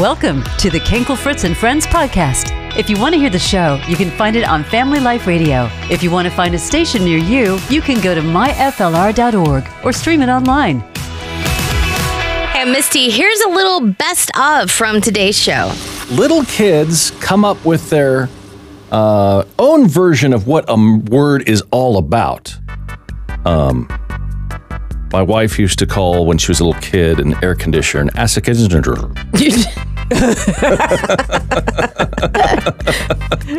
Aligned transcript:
Welcome 0.00 0.44
to 0.58 0.68
the 0.68 0.78
Kenkel 0.80 1.16
Fritz 1.16 1.44
and 1.44 1.56
Friends 1.56 1.86
podcast. 1.86 2.52
If 2.78 2.90
you 2.90 3.00
want 3.00 3.14
to 3.14 3.18
hear 3.18 3.30
the 3.30 3.38
show, 3.38 3.80
you 3.88 3.96
can 3.96 4.10
find 4.10 4.36
it 4.36 4.46
on 4.46 4.62
Family 4.62 5.00
Life 5.00 5.26
Radio. 5.26 5.70
If 5.90 6.02
you 6.02 6.10
want 6.10 6.28
to 6.28 6.34
find 6.34 6.54
a 6.54 6.58
station 6.58 7.02
near 7.02 7.16
you, 7.16 7.58
you 7.70 7.80
can 7.80 8.02
go 8.02 8.14
to 8.14 8.20
myflr.org 8.20 9.64
or 9.82 9.92
stream 9.94 10.20
it 10.20 10.28
online. 10.28 10.80
Hey, 12.50 12.70
Misty, 12.70 13.08
here's 13.08 13.40
a 13.40 13.48
little 13.48 13.90
best 13.94 14.30
of 14.38 14.70
from 14.70 15.00
today's 15.00 15.38
show. 15.38 15.72
Little 16.10 16.44
kids 16.44 17.12
come 17.12 17.42
up 17.42 17.64
with 17.64 17.88
their 17.88 18.28
uh, 18.92 19.44
own 19.58 19.88
version 19.88 20.34
of 20.34 20.46
what 20.46 20.66
a 20.68 20.76
word 21.08 21.48
is 21.48 21.62
all 21.70 21.96
about. 21.96 22.54
Um, 23.46 23.88
my 25.12 25.22
wife 25.22 25.58
used 25.58 25.78
to 25.78 25.86
call 25.86 26.26
when 26.26 26.38
she 26.38 26.50
was 26.50 26.60
a 26.60 26.64
little 26.64 26.80
kid 26.80 27.20
an 27.20 27.34
air 27.42 27.54
conditioner 27.54 28.02
an 28.02 28.10
air 28.18 28.26
conditioner. 28.28 29.12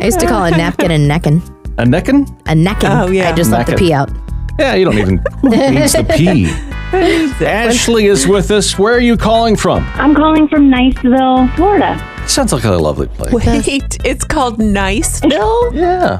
used 0.04 0.20
to 0.20 0.26
call 0.26 0.44
a 0.44 0.50
napkin 0.50 0.90
a 0.90 0.98
neckin. 0.98 1.42
A 1.78 1.84
neckin? 1.84 2.26
A 2.46 2.54
neckin. 2.54 2.90
Oh, 2.90 3.08
yeah. 3.10 3.30
I 3.30 3.32
just 3.32 3.50
left 3.50 3.66
the 3.70 3.72
Neckin. 3.76 3.78
pee 3.86 3.92
out. 3.92 4.10
Yeah, 4.58 4.74
you 4.74 4.84
don't 4.84 4.98
even 4.98 5.18
who 5.40 5.50
needs 5.50 5.92
the 5.92 6.04
pee. 6.04 6.50
Ashley 6.92 8.06
is 8.06 8.26
with 8.26 8.50
us. 8.50 8.78
Where 8.78 8.94
are 8.94 9.00
you 9.00 9.18
calling 9.18 9.56
from? 9.56 9.84
I'm 9.94 10.14
calling 10.14 10.48
from 10.48 10.70
Niceville, 10.70 11.54
Florida. 11.54 11.98
Sounds 12.26 12.50
like 12.50 12.64
a 12.64 12.70
lovely 12.70 13.08
place. 13.08 13.30
Wait, 13.30 13.98
it's 14.06 14.24
called 14.24 14.58
Niceville? 14.58 15.74
Yeah, 15.74 16.18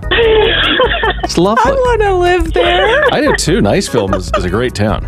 it's 1.25 1.39
lovely. 1.39 1.73
I 1.73 1.75
want 1.75 2.03
to 2.03 2.15
live 2.15 2.53
there. 2.53 3.05
I 3.13 3.23
do 3.23 3.35
too. 3.37 3.61
Niceville 3.63 4.15
is, 4.15 4.31
is 4.37 4.45
a 4.45 4.51
great 4.51 4.75
town. 4.75 5.07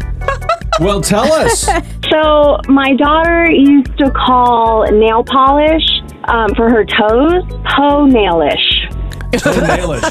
Well, 0.81 1.03
tell 1.03 1.31
us. 1.31 1.69
So, 2.11 2.59
my 2.69 2.95
daughter 2.95 3.51
used 3.51 3.99
to 3.99 4.11
call 4.13 4.91
nail 4.91 5.23
polish 5.25 5.85
um, 6.25 6.55
for 6.55 6.71
her 6.71 6.87
toes 6.87 7.43
toe 7.77 8.07
nailish. 8.07 8.89
It's 9.33 9.45
nailish. 9.45 10.11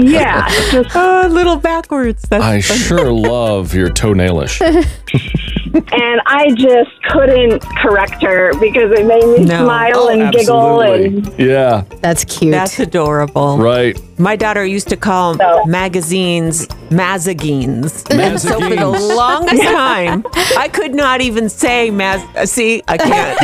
Yeah, 0.00 0.48
just 0.70 0.90
Oh, 0.94 1.26
a 1.26 1.28
little 1.28 1.56
backwards. 1.56 2.22
That's 2.22 2.42
I 2.44 2.60
sure 2.60 3.10
love 3.32 3.74
your 3.74 3.88
toenailish. 3.90 4.60
and 5.74 6.20
I 6.26 6.50
just 6.56 6.90
couldn't 7.10 7.60
correct 7.62 8.22
her 8.22 8.52
because 8.58 8.90
it 8.98 9.06
made 9.06 9.24
me 9.26 9.44
No. 9.44 9.64
smile 9.64 9.92
Oh, 9.94 10.08
and 10.08 10.32
giggle 10.32 10.80
and 10.80 11.38
Yeah, 11.38 11.84
That's 12.00 12.24
cute. 12.24 12.52
That's 12.52 12.78
adorable. 12.78 13.58
right. 13.58 13.98
My 14.18 14.34
daughter 14.36 14.64
used 14.64 14.88
to 14.88 14.96
call 14.96 15.34
So- 15.36 15.64
magazines 15.66 16.66
mazagines. 16.90 17.90
So 18.40 18.58
for 18.60 18.74
the 18.74 18.86
longest 19.14 19.62
time, 19.84 20.24
I 20.56 20.68
could 20.72 20.94
not 20.94 21.20
even 21.20 21.48
say 21.50 21.90
maz. 21.90 22.22
uh, 22.36 22.46
See, 22.46 22.82
I 22.88 22.96
can't. 22.96 23.38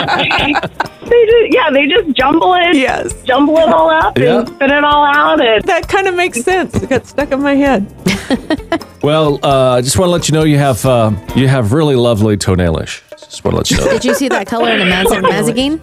they 0.00 1.26
just, 1.26 1.54
yeah, 1.54 1.70
they 1.72 1.86
just 1.86 2.16
jumble 2.16 2.54
it, 2.54 2.76
yes, 2.76 3.12
jumble 3.24 3.58
it 3.58 3.68
all 3.68 3.90
up 3.90 4.16
Yeah. 4.18 4.29
And 4.38 4.48
spit 4.48 4.70
it 4.70 4.84
all 4.84 5.04
out. 5.04 5.40
And 5.44 5.64
that 5.64 5.88
kind 5.88 6.06
of 6.06 6.14
makes 6.14 6.42
sense. 6.42 6.74
It 6.82 6.88
got 6.88 7.06
stuck 7.06 7.30
in 7.32 7.40
my 7.42 7.54
head. 7.54 7.86
Well, 9.02 9.40
uh, 9.42 9.76
I 9.76 9.80
just 9.80 9.98
want 9.98 10.08
to 10.08 10.12
let 10.12 10.28
you 10.28 10.34
know 10.34 10.44
you 10.44 10.58
have 10.58 10.84
uh, 10.84 11.10
you 11.34 11.48
have 11.48 11.72
really 11.72 11.96
lovely 11.96 12.36
toenailish. 12.36 13.00
Just 13.12 13.42
want 13.44 13.54
to 13.54 13.56
let 13.56 13.70
you 13.70 13.78
know. 13.78 13.90
Did 13.90 14.04
you 14.04 14.14
see 14.14 14.28
that 14.28 14.46
color 14.46 14.68
in 14.70 14.82
a 14.82 14.84
maz- 14.84 15.06
mazagine? 15.22 15.80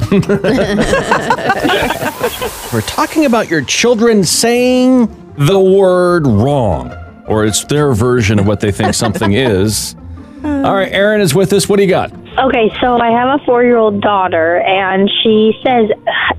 We're 2.72 2.82
talking 2.82 3.26
about 3.26 3.50
your 3.50 3.64
children 3.64 4.24
saying 4.24 5.08
the 5.36 5.60
word 5.60 6.28
wrong, 6.28 6.94
or 7.26 7.44
it's 7.46 7.64
their 7.66 7.94
version 7.94 8.38
of 8.38 8.46
what 8.46 8.60
they 8.60 8.72
think 8.72 8.94
something 8.94 9.34
is. 9.34 9.96
All 10.44 10.76
right, 10.76 10.92
Erin 10.92 11.20
is 11.20 11.34
with 11.34 11.54
us. 11.54 11.68
What 11.68 11.78
do 11.78 11.84
you 11.84 11.90
got? 11.90 12.12
Okay, 12.40 12.72
so 12.80 12.98
I 13.00 13.10
have 13.10 13.42
a 13.42 13.44
four 13.46 13.64
year 13.64 13.78
old 13.78 14.00
daughter, 14.02 14.58
and 14.60 15.10
she 15.24 15.54
says 15.66 15.90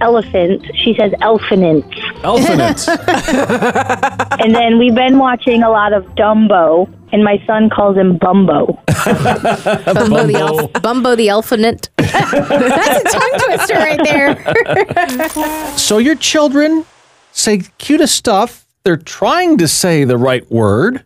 elephant. 0.01 0.65
She 0.77 0.95
says 0.95 1.13
elphanant. 1.21 1.85
Elephant. 2.23 2.87
And 4.41 4.55
then 4.55 4.79
we've 4.79 4.95
been 4.95 5.19
watching 5.19 5.64
a 5.64 5.70
lot 5.70 5.92
of 5.92 6.05
Dumbo, 6.14 6.89
and 7.13 7.25
my 7.25 7.42
son 7.45 7.69
calls 7.70 7.97
him 7.97 8.19
Bumbo. 8.19 8.67
Bumbo 8.87 10.27
the, 10.27 10.37
elf- 10.39 10.73
Bumbo 10.81 11.17
the 11.17 11.29
elephant. 11.29 11.91
That's 11.97 12.33
a 12.33 13.19
tongue 13.19 13.41
twister 13.45 13.75
right 13.75 14.01
there. 14.05 15.77
so 15.77 15.98
your 15.98 16.14
children 16.14 16.85
say 17.33 17.63
cutest 17.79 18.14
stuff. 18.14 18.64
They're 18.85 18.97
trying 18.97 19.58
to 19.58 19.67
say 19.67 20.05
the 20.05 20.17
right 20.17 20.48
word, 20.53 21.05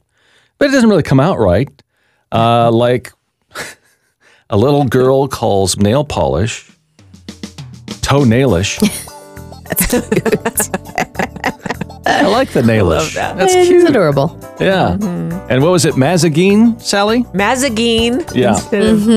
but 0.58 0.68
it 0.68 0.72
doesn't 0.72 0.90
really 0.90 1.02
come 1.02 1.20
out 1.20 1.38
right. 1.38 1.70
Uh, 2.30 2.70
like 2.70 3.12
a 4.52 4.56
little 4.56 4.84
girl 4.84 5.26
calls 5.26 5.76
nail 5.78 6.04
polish 6.04 6.70
toenailish. 8.06 8.78
I 12.04 12.26
like 12.26 12.50
the 12.50 12.62
nailish. 12.62 13.14
That's 13.14 13.54
It's 13.54 13.68
cute. 13.68 13.88
adorable. 13.88 14.38
Yeah. 14.60 14.92
And 15.48 15.62
what 15.62 15.70
was 15.72 15.84
it? 15.84 15.94
Mazagine, 15.94 16.80
Sally? 16.80 17.24
Mazagine 17.32 18.22
Yeah. 18.34 18.54
instead 18.54 18.82
of 18.84 19.08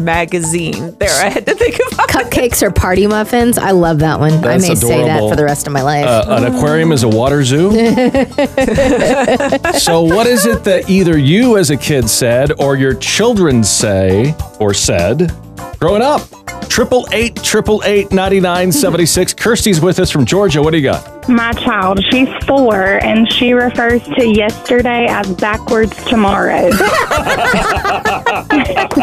magazine. 0.00 0.96
There, 0.98 1.10
I 1.10 1.28
had 1.28 1.46
to 1.46 1.54
think 1.54 1.78
about 1.92 2.08
Cupcakes 2.08 2.62
or 2.62 2.70
party 2.70 3.06
muffins. 3.06 3.58
I 3.58 3.72
love 3.72 3.98
that 4.00 4.18
one. 4.18 4.40
That's 4.40 4.64
I 4.64 4.68
may 4.68 4.74
say 4.74 5.04
that 5.04 5.20
for 5.20 5.36
the 5.36 5.44
rest 5.44 5.66
of 5.66 5.72
my 5.72 5.82
life. 5.82 6.06
Uh, 6.06 6.24
an 6.28 6.54
aquarium 6.54 6.92
is 6.92 7.02
a 7.02 7.08
water 7.08 7.44
zoo. 7.44 7.70
so, 9.78 10.02
what 10.02 10.26
is 10.26 10.46
it 10.46 10.64
that 10.64 10.84
either 10.88 11.18
you 11.18 11.58
as 11.58 11.70
a 11.70 11.76
kid 11.76 12.08
said 12.08 12.52
or 12.60 12.76
your 12.76 12.94
children 12.94 13.62
say 13.62 14.34
or 14.58 14.74
said 14.74 15.32
growing 15.78 16.02
up? 16.02 16.22
Triple 16.68 17.06
eight, 17.12 17.36
triple 17.42 17.82
eight, 17.84 18.12
ninety 18.12 18.40
nine, 18.40 18.70
seventy 18.70 19.06
six. 19.06 19.34
Kirsty's 19.34 19.80
with 19.80 19.98
us 19.98 20.10
from 20.10 20.24
Georgia. 20.24 20.62
What 20.62 20.70
do 20.70 20.78
you 20.78 20.84
got? 20.84 21.19
My 21.30 21.52
child, 21.52 22.02
she's 22.10 22.28
four, 22.46 23.02
and 23.04 23.30
she 23.32 23.52
refers 23.52 24.02
to 24.02 24.26
yesterday 24.26 25.06
as 25.08 25.32
backwards 25.34 25.96
tomorrow. 26.04 26.70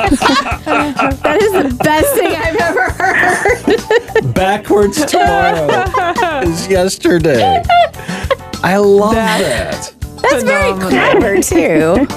that 0.07 1.37
is 1.41 1.51
the 1.51 1.83
best 1.83 2.13
thing 2.15 2.35
I've 2.35 2.55
ever 2.57 2.89
heard. 2.91 4.33
Backwards 4.33 5.05
tomorrow 5.05 6.41
is 6.47 6.67
yesterday. 6.67 7.63
I 8.63 8.77
love 8.77 9.13
that. 9.15 9.93
That's 10.21 10.43
very 10.43 10.73
clever, 10.79 11.35
too. 11.41 12.07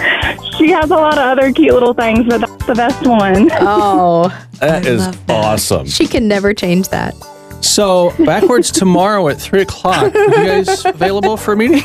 she 0.57 0.71
has 0.71 0.91
a 0.91 0.95
lot 0.95 1.15
of 1.19 1.39
other 1.39 1.53
cute 1.53 1.73
little 1.75 1.93
things, 1.95 2.27
but 2.27 2.39
that's 2.41 2.67
the 2.67 2.75
best 2.75 3.07
one. 3.07 3.51
Oh, 3.61 4.29
That 4.61 4.87
is 4.87 5.07
awesome. 5.29 5.87
she 5.87 6.07
can 6.07 6.27
never 6.27 6.55
change 6.55 6.89
that. 6.89 7.15
So, 7.61 8.13
backwards 8.25 8.71
tomorrow 8.73 9.29
at 9.29 9.39
three 9.39 9.63
o'clock. 9.63 10.15
Are 10.15 10.19
you 10.29 10.35
guys 10.65 10.85
available 10.85 11.37
for 11.37 11.53
a 11.53 11.57
meeting? 11.57 11.79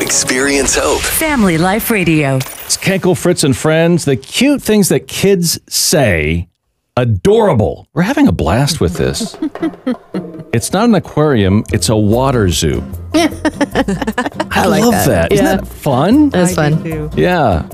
Experience 0.00 0.76
hope. 0.76 1.00
Family 1.00 1.58
Life 1.58 1.90
Radio. 1.90 2.36
It's 2.36 2.76
Kenkel, 2.76 3.16
Fritz, 3.16 3.44
and 3.44 3.56
Friends. 3.56 4.04
The 4.04 4.16
cute 4.16 4.62
things 4.62 4.88
that 4.88 5.06
kids 5.08 5.58
say. 5.68 6.48
Adorable. 6.96 7.86
We're 7.92 8.02
having 8.02 8.26
a 8.26 8.32
blast 8.32 8.80
with 8.80 8.94
this. 8.94 9.36
it's 10.52 10.72
not 10.72 10.88
an 10.88 10.94
aquarium, 10.96 11.62
it's 11.72 11.88
a 11.90 11.96
water 11.96 12.48
zoo. 12.48 12.82
I, 13.14 14.64
like 14.66 14.82
love 14.82 14.92
that. 14.92 15.06
that. 15.06 15.32
Isn't 15.32 15.44
that 15.44 15.66
fun? 15.68 16.30
That's 16.30 16.56
fun. 16.56 16.82
too. 16.82 17.08
Yeah. 17.16 17.68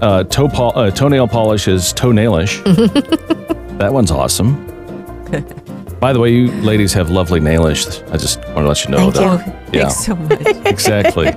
Uh, 0.00 0.22
toe 0.24 0.48
pol- 0.48 0.78
uh, 0.78 0.92
toenail 0.92 1.26
polish 1.26 1.66
is 1.66 1.92
toenailish. 1.92 2.62
that 3.78 3.92
one's 3.92 4.12
awesome. 4.12 4.64
By 6.00 6.12
the 6.12 6.20
way, 6.20 6.32
you 6.32 6.48
ladies 6.62 6.92
have 6.92 7.10
lovely 7.10 7.40
nailish. 7.40 8.02
I 8.12 8.16
just 8.16 8.38
want 8.50 8.58
to 8.58 8.68
let 8.68 8.84
you 8.84 8.90
know 8.90 9.10
Thank 9.10 9.44
that. 9.44 9.74
Yeah. 9.74 9.88
Thanks 9.88 10.04
so 10.04 10.14
much. 10.16 10.66
Exactly. 10.66 11.30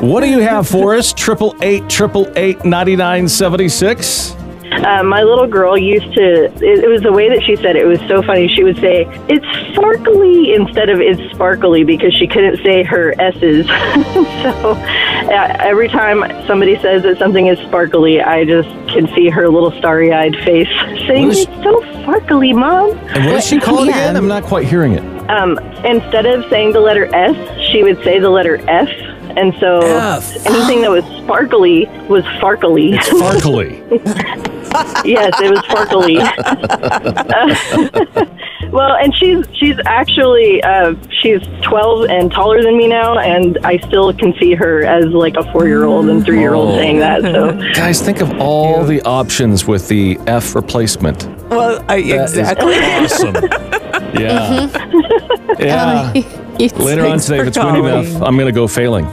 what 0.00 0.20
do 0.22 0.28
you 0.28 0.40
have 0.40 0.68
for 0.68 0.94
us? 0.96 1.12
Triple 1.12 1.54
eight, 1.62 1.88
triple 1.88 2.26
eight, 2.36 2.64
ninety 2.64 2.96
nine, 2.96 3.28
seventy 3.28 3.68
six. 3.68 4.34
Uh, 4.82 5.02
my 5.02 5.22
little 5.22 5.46
girl 5.46 5.76
used 5.78 6.12
to, 6.14 6.44
it, 6.44 6.84
it 6.84 6.88
was 6.88 7.02
the 7.02 7.12
way 7.12 7.28
that 7.28 7.42
she 7.42 7.56
said 7.56 7.76
it. 7.76 7.82
It 7.82 7.86
was 7.86 8.00
so 8.08 8.22
funny. 8.22 8.48
She 8.48 8.64
would 8.64 8.76
say, 8.76 9.06
it's 9.28 9.44
sparkly 9.74 10.54
instead 10.54 10.88
of 10.90 11.00
it's 11.00 11.20
sparkly 11.34 11.84
because 11.84 12.14
she 12.14 12.26
couldn't 12.26 12.62
say 12.62 12.82
her 12.82 13.14
S's. 13.20 13.66
so 13.66 14.72
uh, 14.72 15.56
every 15.60 15.88
time 15.88 16.22
somebody 16.46 16.76
says 16.80 17.02
that 17.04 17.18
something 17.18 17.46
is 17.46 17.58
sparkly, 17.60 18.20
I 18.20 18.44
just 18.44 18.68
can 18.88 19.06
see 19.14 19.28
her 19.30 19.48
little 19.48 19.72
starry 19.78 20.12
eyed 20.12 20.34
face 20.44 20.68
saying, 21.06 21.30
it's 21.30 21.44
so 21.62 21.80
sparkly, 22.02 22.52
Mom. 22.52 22.90
And 22.90 23.24
what 23.26 23.32
does 23.32 23.46
she 23.46 23.58
call 23.58 23.82
it 23.82 23.86
Yeah. 23.86 23.92
again? 23.96 24.16
I'm 24.16 24.28
not 24.28 24.44
quite 24.44 24.66
hearing 24.66 24.92
it. 24.92 25.04
Um, 25.30 25.58
instead 25.84 26.26
of 26.26 26.44
saying 26.50 26.72
the 26.72 26.80
letter 26.80 27.06
S, 27.14 27.36
she 27.70 27.82
would 27.82 28.02
say 28.04 28.18
the 28.18 28.30
letter 28.30 28.56
F. 28.68 28.88
And 29.36 29.52
so 29.58 29.80
F. 29.80 30.46
anything 30.46 30.82
that 30.82 30.90
was 30.92 31.04
sparkly 31.24 31.86
was 32.08 32.22
farkly. 32.40 33.02
Sparkly. 33.02 33.82
yes, 35.04 35.32
it 35.40 35.50
was 35.50 35.60
sparkly. 35.64 36.16
well, 38.72 38.94
and 38.96 39.14
she's 39.16 39.44
she's 39.54 39.76
actually 39.86 40.62
uh, 40.62 40.94
she's 41.22 41.40
12 41.62 42.06
and 42.10 42.30
taller 42.32 42.62
than 42.62 42.76
me 42.76 42.88
now, 42.88 43.18
and 43.18 43.58
I 43.64 43.78
still 43.78 44.12
can 44.12 44.34
see 44.40 44.54
her 44.54 44.84
as 44.84 45.06
like 45.06 45.36
a 45.36 45.50
four 45.52 45.66
year 45.66 45.84
old 45.84 46.08
and 46.08 46.24
three 46.24 46.40
year 46.40 46.54
old 46.54 46.74
Oh. 46.74 46.78
saying 46.78 46.98
that. 47.00 47.22
So 47.22 47.52
Guys, 47.74 48.00
think 48.00 48.20
of 48.20 48.32
all 48.40 48.84
the 48.84 49.02
options 49.02 49.66
with 49.66 49.88
the 49.88 50.18
F 50.26 50.54
replacement. 50.54 51.26
Well, 51.50 51.82
That 51.84 51.98
is 51.98 52.36
exactly. 52.36 52.74
awesome. 52.76 53.34
Yeah. 54.14 54.68
Yeah. 55.58 56.12
It's- 56.60 56.80
Later 56.80 57.06
on 57.06 57.18
today, 57.18 57.40
if 57.40 57.48
it's 57.48 57.58
windy 57.58 57.80
enough, 57.80 58.22
I'm 58.22 58.36
going 58.36 58.46
to 58.46 58.52
go 58.52 58.68
failing. 58.68 59.06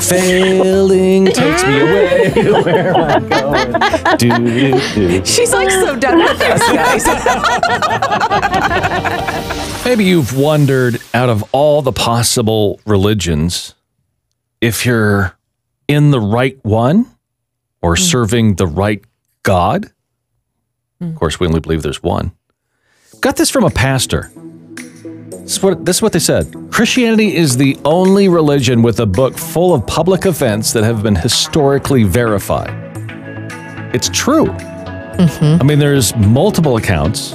failing 0.00 1.26
takes 1.26 1.64
me 1.64 1.80
away 1.80 2.32
where 2.62 2.96
am 2.96 3.10
I'm 3.10 3.28
going. 3.28 3.72
Do, 4.18 4.28
do, 4.28 4.80
do. 4.94 5.24
She's 5.24 5.52
like 5.52 5.70
so 5.70 5.96
done 5.96 6.18
with 6.18 6.40
us, 6.40 6.60
guys. 6.72 7.04
Maybe 9.84 10.04
you've 10.04 10.36
wondered 10.36 11.00
out 11.12 11.28
of 11.28 11.44
all 11.52 11.82
the 11.82 11.92
possible 11.92 12.80
religions 12.86 13.74
if 14.60 14.86
you're 14.86 15.36
in 15.86 16.10
the 16.10 16.20
right 16.20 16.58
one 16.64 17.06
or 17.82 17.94
mm. 17.94 17.98
serving 17.98 18.54
the 18.54 18.66
right 18.66 19.04
God. 19.42 19.84
Of 21.00 21.08
mm. 21.08 21.14
course, 21.16 21.38
we 21.38 21.46
only 21.46 21.60
believe 21.60 21.82
there's 21.82 22.02
one. 22.02 22.32
Got 23.24 23.36
this 23.36 23.48
from 23.48 23.64
a 23.64 23.70
pastor. 23.70 24.30
This 24.74 25.56
is, 25.56 25.62
what, 25.62 25.86
this 25.86 25.96
is 25.96 26.02
what 26.02 26.12
they 26.12 26.18
said. 26.18 26.54
Christianity 26.70 27.34
is 27.34 27.56
the 27.56 27.74
only 27.82 28.28
religion 28.28 28.82
with 28.82 29.00
a 29.00 29.06
book 29.06 29.38
full 29.38 29.72
of 29.72 29.86
public 29.86 30.26
events 30.26 30.74
that 30.74 30.84
have 30.84 31.02
been 31.02 31.14
historically 31.14 32.02
verified. 32.02 32.68
It's 33.94 34.10
true. 34.10 34.48
Mm-hmm. 34.48 35.62
I 35.62 35.64
mean, 35.64 35.78
there's 35.78 36.14
multiple 36.16 36.76
accounts 36.76 37.32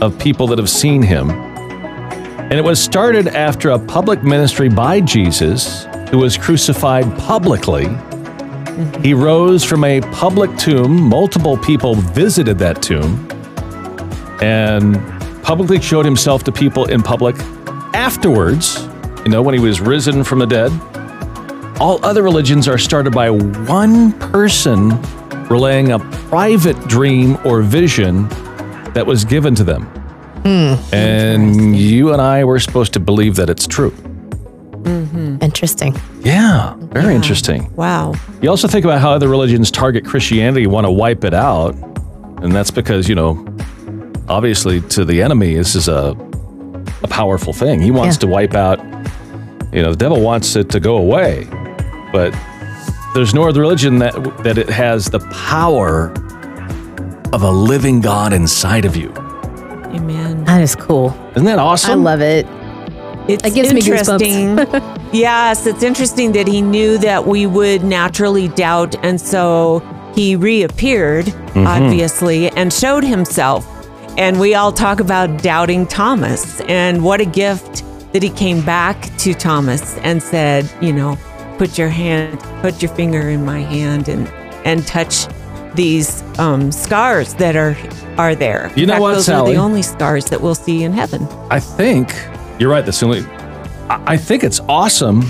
of 0.00 0.18
people 0.18 0.48
that 0.48 0.58
have 0.58 0.68
seen 0.68 1.00
him. 1.00 1.30
And 1.30 2.54
it 2.54 2.64
was 2.64 2.82
started 2.82 3.28
after 3.28 3.70
a 3.70 3.78
public 3.78 4.24
ministry 4.24 4.68
by 4.68 5.00
Jesus, 5.00 5.84
who 6.10 6.18
was 6.18 6.36
crucified 6.36 7.04
publicly. 7.18 7.84
Mm-hmm. 7.84 9.02
He 9.04 9.14
rose 9.14 9.62
from 9.62 9.84
a 9.84 10.00
public 10.00 10.58
tomb. 10.58 11.00
Multiple 11.00 11.56
people 11.56 11.94
visited 11.94 12.58
that 12.58 12.82
tomb 12.82 13.28
and 14.40 15.19
publicly 15.42 15.80
showed 15.80 16.04
himself 16.04 16.44
to 16.44 16.52
people 16.52 16.86
in 16.86 17.02
public 17.02 17.36
afterwards, 17.94 18.86
you 19.24 19.30
know, 19.30 19.42
when 19.42 19.54
he 19.54 19.60
was 19.60 19.80
risen 19.80 20.24
from 20.24 20.38
the 20.38 20.46
dead. 20.46 20.72
All 21.80 22.04
other 22.04 22.22
religions 22.22 22.68
are 22.68 22.78
started 22.78 23.12
by 23.12 23.30
one 23.30 24.12
person 24.12 25.00
relaying 25.48 25.92
a 25.92 25.98
private 25.98 26.78
dream 26.88 27.38
or 27.44 27.62
vision 27.62 28.28
that 28.94 29.04
was 29.06 29.24
given 29.24 29.54
to 29.54 29.64
them. 29.64 29.84
Hmm. 30.42 30.94
And 30.94 31.76
you 31.76 32.12
and 32.12 32.22
I 32.22 32.44
were 32.44 32.60
supposed 32.60 32.92
to 32.94 33.00
believe 33.00 33.36
that 33.36 33.50
it's 33.50 33.66
true. 33.66 33.90
Mm-hmm. 33.90 35.38
Interesting. 35.42 35.94
Yeah, 36.20 36.74
very 36.78 37.14
interesting. 37.14 37.74
Wow. 37.76 38.14
You 38.40 38.48
also 38.48 38.66
think 38.66 38.84
about 38.84 39.00
how 39.00 39.10
other 39.12 39.28
religions 39.28 39.70
target 39.70 40.06
Christianity, 40.06 40.66
want 40.66 40.86
to 40.86 40.90
wipe 40.90 41.24
it 41.24 41.34
out. 41.34 41.74
And 42.42 42.52
that's 42.52 42.70
because, 42.70 43.08
you 43.08 43.14
know, 43.14 43.34
obviously 44.30 44.80
to 44.80 45.04
the 45.04 45.20
enemy, 45.22 45.54
this 45.54 45.74
is 45.74 45.88
a, 45.88 46.16
a 47.02 47.08
powerful 47.08 47.52
thing. 47.52 47.80
He 47.80 47.90
wants 47.90 48.16
Yeah. 48.16 48.20
to 48.20 48.26
wipe 48.28 48.54
out, 48.54 48.78
you 49.72 49.82
know, 49.82 49.90
the 49.90 49.96
devil 49.96 50.20
wants 50.20 50.56
it 50.56 50.70
to 50.70 50.80
go 50.80 50.96
away. 50.96 51.46
But 52.12 52.34
there's 53.14 53.34
no 53.34 53.48
other 53.48 53.60
religion 53.60 53.98
that, 53.98 54.14
that 54.44 54.56
it 54.56 54.70
has 54.70 55.06
the 55.10 55.20
power 55.50 56.12
of 57.32 57.42
a 57.42 57.50
living 57.50 58.00
God 58.00 58.32
inside 58.32 58.84
of 58.84 58.96
you. 58.96 59.12
Amen. 59.92 60.44
That 60.44 60.60
is 60.62 60.74
cool. 60.76 61.10
Isn't 61.32 61.44
that 61.46 61.58
awesome? 61.58 61.90
I 61.90 61.94
love 61.94 62.20
it. 62.20 62.46
It's 63.28 63.42
That 63.42 63.54
gives 63.54 63.72
me 63.72 63.80
interesting. 63.80 64.56
yes, 65.12 65.66
it's 65.66 65.82
interesting 65.82 66.32
that 66.32 66.48
he 66.48 66.62
knew 66.62 66.98
that 66.98 67.26
we 67.26 67.46
would 67.46 67.84
naturally 67.84 68.48
doubt, 68.48 68.94
and 69.04 69.20
so 69.20 69.80
he 70.14 70.36
reappeared, 70.36 71.26
Mm-hmm. 71.26 71.66
obviously, 71.66 72.48
and 72.50 72.72
showed 72.72 73.02
himself. 73.02 73.66
And 74.18 74.38
we 74.38 74.54
all 74.54 74.72
talk 74.72 75.00
about 75.00 75.42
doubting 75.42 75.86
Thomas, 75.86 76.60
and 76.62 77.02
what 77.02 77.20
a 77.20 77.24
gift 77.24 77.84
that 78.12 78.22
he 78.22 78.28
came 78.30 78.60
back 78.64 79.10
to 79.18 79.32
Thomas 79.34 79.96
and 79.98 80.22
said, 80.22 80.68
you 80.82 80.92
know, 80.92 81.16
put 81.58 81.78
your 81.78 81.88
hand, 81.88 82.38
put 82.60 82.82
your 82.82 82.90
finger 82.94 83.30
in 83.30 83.44
my 83.44 83.60
hand, 83.60 84.08
and 84.08 84.28
and 84.66 84.86
touch 84.86 85.26
these 85.74 86.22
um, 86.38 86.70
scars 86.72 87.34
that 87.34 87.56
are 87.56 87.76
are 88.18 88.34
there. 88.34 88.70
You 88.76 88.82
In 88.82 88.88
know 88.88 88.94
fact, 88.94 89.00
what, 89.02 89.12
Those 89.14 89.26
Sally? 89.26 89.52
are 89.52 89.54
the 89.54 89.60
only 89.60 89.82
scars 89.82 90.26
that 90.26 90.40
we'll 90.42 90.54
see 90.54 90.82
in 90.84 90.92
heaven. 90.92 91.26
I 91.50 91.60
think 91.60 92.12
you're 92.58 92.70
right. 92.70 92.84
That's 92.84 93.00
the 93.00 93.06
only. 93.06 93.20
I 93.88 94.02
I 94.14 94.16
think 94.18 94.44
it's 94.44 94.60
awesome 94.68 95.20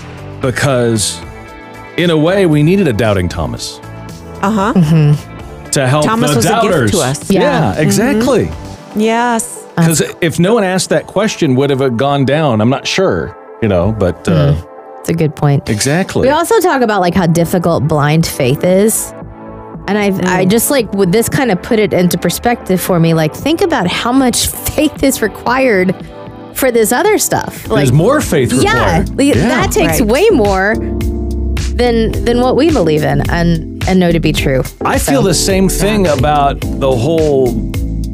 because, 0.40 1.20
in 1.96 2.10
a 2.10 2.16
way, 2.18 2.46
we 2.46 2.62
needed 2.64 2.88
a 2.88 2.92
doubting 2.92 3.28
Thomas 3.28 3.78
Uh 4.42 4.50
huh. 4.50 4.72
to 5.70 5.86
help 5.86 6.04
Thomas 6.06 6.30
the 6.30 6.36
was 6.36 6.46
a 6.46 6.48
gift 6.48 6.62
doubters. 6.64 6.90
to 6.92 6.98
us. 7.00 7.30
Yeah, 7.30 7.40
Yeah. 7.40 7.72
Mm-hmm. 7.74 7.80
Exactly. 8.94 9.04
Yes. 9.04 9.66
Because 9.76 10.02
if 10.20 10.38
no 10.38 10.54
one 10.54 10.64
asked 10.64 10.88
that 10.90 11.06
question, 11.06 11.54
would 11.56 11.70
have 11.70 11.80
it 11.80 11.96
gone 11.96 12.24
down? 12.24 12.60
I'm 12.60 12.70
not 12.70 12.86
sure. 12.86 13.36
You 13.62 13.68
know, 13.68 13.92
but 13.92 14.26
uh, 14.28 14.54
It's 15.00 15.08
a 15.10 15.14
good 15.14 15.34
point. 15.36 15.68
exactly. 15.68 16.22
We 16.22 16.30
also 16.30 16.60
talk 16.60 16.82
about 16.82 17.00
like 17.00 17.14
how 17.14 17.26
difficult 17.26 17.86
blind 17.88 18.26
faith 18.26 18.64
is. 18.64 19.12
And 19.88 19.98
I 19.98 20.38
I 20.40 20.44
just 20.44 20.70
like 20.70 20.92
would 20.92 21.10
this 21.12 21.28
kind 21.28 21.50
of 21.50 21.60
put 21.62 21.78
it 21.78 21.92
into 21.92 22.16
perspective 22.18 22.80
for 22.80 23.00
me. 23.00 23.12
Like 23.14 23.34
think 23.34 23.60
about 23.60 23.86
how 23.86 24.12
much 24.12 24.46
faith 24.46 25.02
is 25.02 25.20
required 25.22 25.94
for 26.54 26.70
this 26.70 26.92
other 26.92 27.18
stuff. 27.18 27.66
Like 27.68 27.76
There's 27.78 27.92
more 27.92 28.20
faith 28.20 28.52
yeah, 28.52 28.98
required. 29.00 29.18
like, 29.18 29.34
that 29.34 29.72
takes 29.72 30.00
Right. 30.00 30.10
way 30.10 30.28
more 30.30 30.74
than 31.74 32.12
than 32.24 32.40
what 32.40 32.56
we 32.56 32.70
believe 32.70 33.02
in 33.02 33.28
and 33.30 33.82
and 33.88 33.98
know 33.98 34.12
to 34.12 34.20
be 34.20 34.32
true. 34.32 34.62
I 34.82 34.98
feel 34.98 35.22
the 35.22 35.34
same 35.34 35.68
thing 35.68 36.06
about 36.06 36.60
the 36.60 36.90
whole 36.94 37.52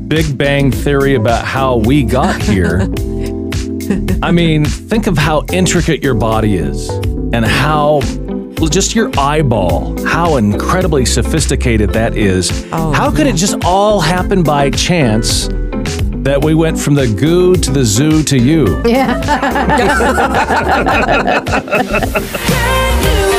Big 0.08 0.38
Bang 0.38 0.70
theory 0.70 1.14
about 1.16 1.44
how 1.44 1.78
we 1.78 2.04
got 2.04 2.40
here. 2.40 2.82
I 4.22 4.30
mean, 4.30 4.64
think 4.64 5.06
of 5.08 5.18
how 5.18 5.44
intricate 5.52 6.02
your 6.02 6.14
body 6.14 6.56
is 6.56 6.88
and 6.88 7.44
how 7.44 8.00
just 8.70 8.94
your 8.94 9.10
eyeball, 9.18 10.00
how 10.04 10.36
incredibly 10.36 11.04
sophisticated 11.04 11.90
that 11.90 12.16
is. 12.16 12.66
Oh, 12.72 12.92
how 12.92 13.10
could 13.10 13.26
it 13.26 13.34
just 13.36 13.64
all 13.64 14.00
happen 14.00 14.42
by 14.42 14.70
chance 14.70 15.48
that 16.22 16.44
we 16.44 16.54
went 16.54 16.78
from 16.78 16.94
the 16.94 17.08
goo 17.08 17.56
to 17.56 17.70
the 17.70 17.84
zoo 17.84 18.22
to 18.24 18.38
you? 18.38 18.82
Yeah. 18.84 19.22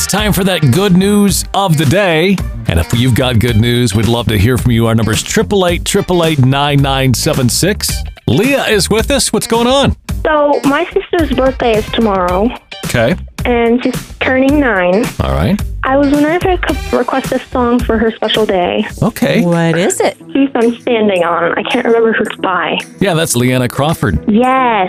it's 0.00 0.06
time 0.10 0.32
for 0.32 0.44
that 0.44 0.62
good 0.72 0.96
news 0.96 1.44
of 1.52 1.76
the 1.76 1.84
day. 1.84 2.34
And 2.68 2.80
if 2.80 2.90
you've 2.98 3.14
got 3.14 3.38
good 3.38 3.58
news, 3.60 3.94
we'd 3.94 4.08
love 4.08 4.28
to 4.28 4.38
hear 4.38 4.56
from 4.56 4.70
you. 4.70 4.86
Our 4.86 4.94
number 4.94 5.12
is 5.12 5.22
888 5.22 6.38
9976. 6.38 7.90
Leah 8.26 8.64
is 8.68 8.88
with 8.88 9.10
us. 9.10 9.30
What's 9.30 9.46
going 9.46 9.66
on? 9.66 9.94
So, 10.24 10.58
my 10.64 10.86
sister's 10.86 11.36
birthday 11.36 11.76
is 11.76 11.84
tomorrow, 11.92 12.48
Okay. 12.86 13.14
and 13.44 13.82
she's 13.84 14.14
turning 14.20 14.58
nine. 14.58 15.04
All 15.20 15.32
right. 15.34 15.60
I 15.82 15.98
was 15.98 16.10
wondering 16.10 16.36
if 16.36 16.46
I 16.46 16.56
could 16.56 16.92
request 16.98 17.32
a 17.32 17.38
song 17.38 17.78
for 17.78 17.98
her 17.98 18.10
special 18.10 18.46
day. 18.46 18.86
Okay. 19.02 19.42
What 19.44 19.76
is 19.78 20.00
it? 20.00 20.16
She's 20.32 20.48
I'm 20.54 20.80
standing 20.80 21.24
on. 21.24 21.58
I 21.58 21.62
can't 21.64 21.84
remember 21.84 22.14
who 22.14 22.22
it's 22.24 22.36
by. 22.36 22.78
Yeah, 23.00 23.12
that's 23.12 23.36
Leanna 23.36 23.68
Crawford. 23.68 24.24
Yes, 24.30 24.88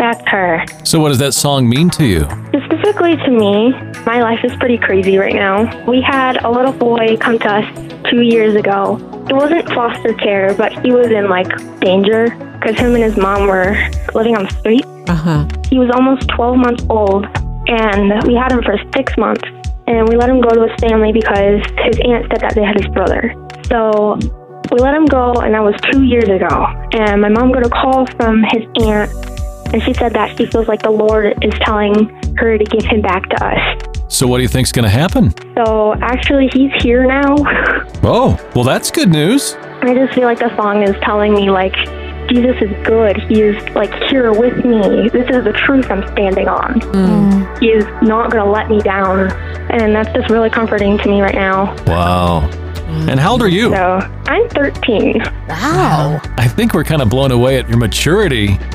that's 0.00 0.26
her. 0.28 0.64
So, 0.84 0.98
what 0.98 1.10
does 1.10 1.18
that 1.18 1.34
song 1.34 1.68
mean 1.68 1.90
to 1.90 2.06
you? 2.06 2.24
Specifically 2.48 3.16
to 3.16 3.30
me, 3.30 3.72
my 4.04 4.22
life 4.22 4.40
is 4.42 4.52
pretty 4.56 4.78
crazy 4.78 5.18
right 5.18 5.34
now. 5.34 5.84
We 5.86 6.00
had 6.00 6.42
a 6.44 6.50
little 6.50 6.72
boy 6.72 7.16
come 7.18 7.38
to 7.40 7.48
us 7.48 8.10
two 8.10 8.22
years 8.22 8.54
ago. 8.54 8.96
It 9.28 9.34
wasn't 9.34 9.68
foster 9.68 10.14
care, 10.14 10.54
but 10.54 10.72
he 10.84 10.92
was 10.92 11.08
in 11.08 11.28
like 11.28 11.48
danger 11.80 12.30
because 12.58 12.78
him 12.78 12.94
and 12.94 13.04
his 13.04 13.16
mom 13.16 13.46
were 13.46 13.76
living 14.14 14.36
on 14.36 14.44
the 14.44 14.54
street. 14.58 14.84
Uh 15.08 15.14
huh. 15.14 15.48
He 15.68 15.78
was 15.78 15.90
almost 15.90 16.28
12 16.28 16.56
months 16.56 16.84
old, 16.88 17.26
and 17.68 18.26
we 18.26 18.34
had 18.34 18.52
him 18.52 18.62
for 18.62 18.76
six 18.96 19.16
months. 19.16 19.44
And 19.86 20.08
we 20.08 20.16
let 20.16 20.30
him 20.30 20.40
go 20.40 20.50
to 20.50 20.68
his 20.68 20.80
family 20.80 21.12
because 21.12 21.60
his 21.84 21.98
aunt 22.04 22.26
said 22.30 22.40
that 22.40 22.54
they 22.54 22.62
had 22.62 22.78
his 22.78 22.86
brother. 22.88 23.34
So 23.66 24.18
we 24.70 24.78
let 24.78 24.94
him 24.94 25.06
go, 25.06 25.32
and 25.40 25.54
that 25.54 25.62
was 25.62 25.74
two 25.90 26.04
years 26.04 26.28
ago. 26.28 26.66
And 26.92 27.20
my 27.20 27.28
mom 27.28 27.50
got 27.50 27.66
a 27.66 27.70
call 27.70 28.06
from 28.16 28.44
his 28.52 28.62
aunt, 28.82 29.10
and 29.72 29.82
she 29.82 29.94
said 29.94 30.12
that 30.14 30.36
she 30.36 30.46
feels 30.46 30.68
like 30.68 30.82
the 30.82 30.90
Lord 30.90 31.42
is 31.42 31.54
telling 31.60 32.08
her 32.36 32.58
to 32.58 32.64
give 32.64 32.84
him 32.84 33.00
back 33.02 33.28
to 33.30 33.44
us. 33.44 33.90
So, 34.08 34.26
what 34.26 34.38
do 34.38 34.42
you 34.42 34.48
think's 34.48 34.72
going 34.72 34.84
to 34.84 34.88
happen? 34.90 35.32
So 35.56 35.94
actually, 36.00 36.48
he's 36.52 36.72
here 36.82 37.06
now. 37.06 37.36
Oh, 38.02 38.40
well, 38.54 38.64
that's 38.64 38.90
good 38.90 39.10
news. 39.10 39.56
I 39.82 39.92
just 39.92 40.14
feel 40.14 40.24
like 40.24 40.38
the 40.38 40.48
song 40.56 40.82
is 40.82 40.96
telling 41.02 41.34
me, 41.34 41.50
like, 41.50 41.74
Jesus 42.30 42.56
is 42.62 42.86
good. 42.86 43.18
He 43.28 43.42
is 43.42 43.62
like 43.74 43.92
here 44.08 44.32
with 44.32 44.64
me. 44.64 45.10
This 45.10 45.28
is 45.28 45.44
the 45.44 45.52
truth 45.52 45.90
I'm 45.90 46.06
standing 46.12 46.48
on. 46.48 46.80
Mm. 46.80 47.58
He 47.60 47.66
is 47.66 47.84
not 48.00 48.30
going 48.30 48.42
to 48.42 48.50
let 48.50 48.70
me 48.70 48.80
down. 48.80 49.30
And 49.70 49.94
that's 49.94 50.10
just 50.14 50.30
really 50.30 50.48
comforting 50.48 50.96
to 50.96 51.08
me 51.08 51.20
right 51.20 51.34
now. 51.34 51.74
Wow. 51.84 52.48
And 53.08 53.20
how 53.20 53.32
old 53.32 53.42
are 53.42 53.48
you? 53.48 53.70
So 53.70 53.98
I'm 54.26 54.48
13. 54.50 55.22
Wow. 55.48 56.20
I 56.36 56.48
think 56.48 56.74
we're 56.74 56.84
kind 56.84 57.02
of 57.02 57.08
blown 57.08 57.30
away 57.30 57.58
at 57.58 57.68
your 57.68 57.78
maturity. 57.78 58.58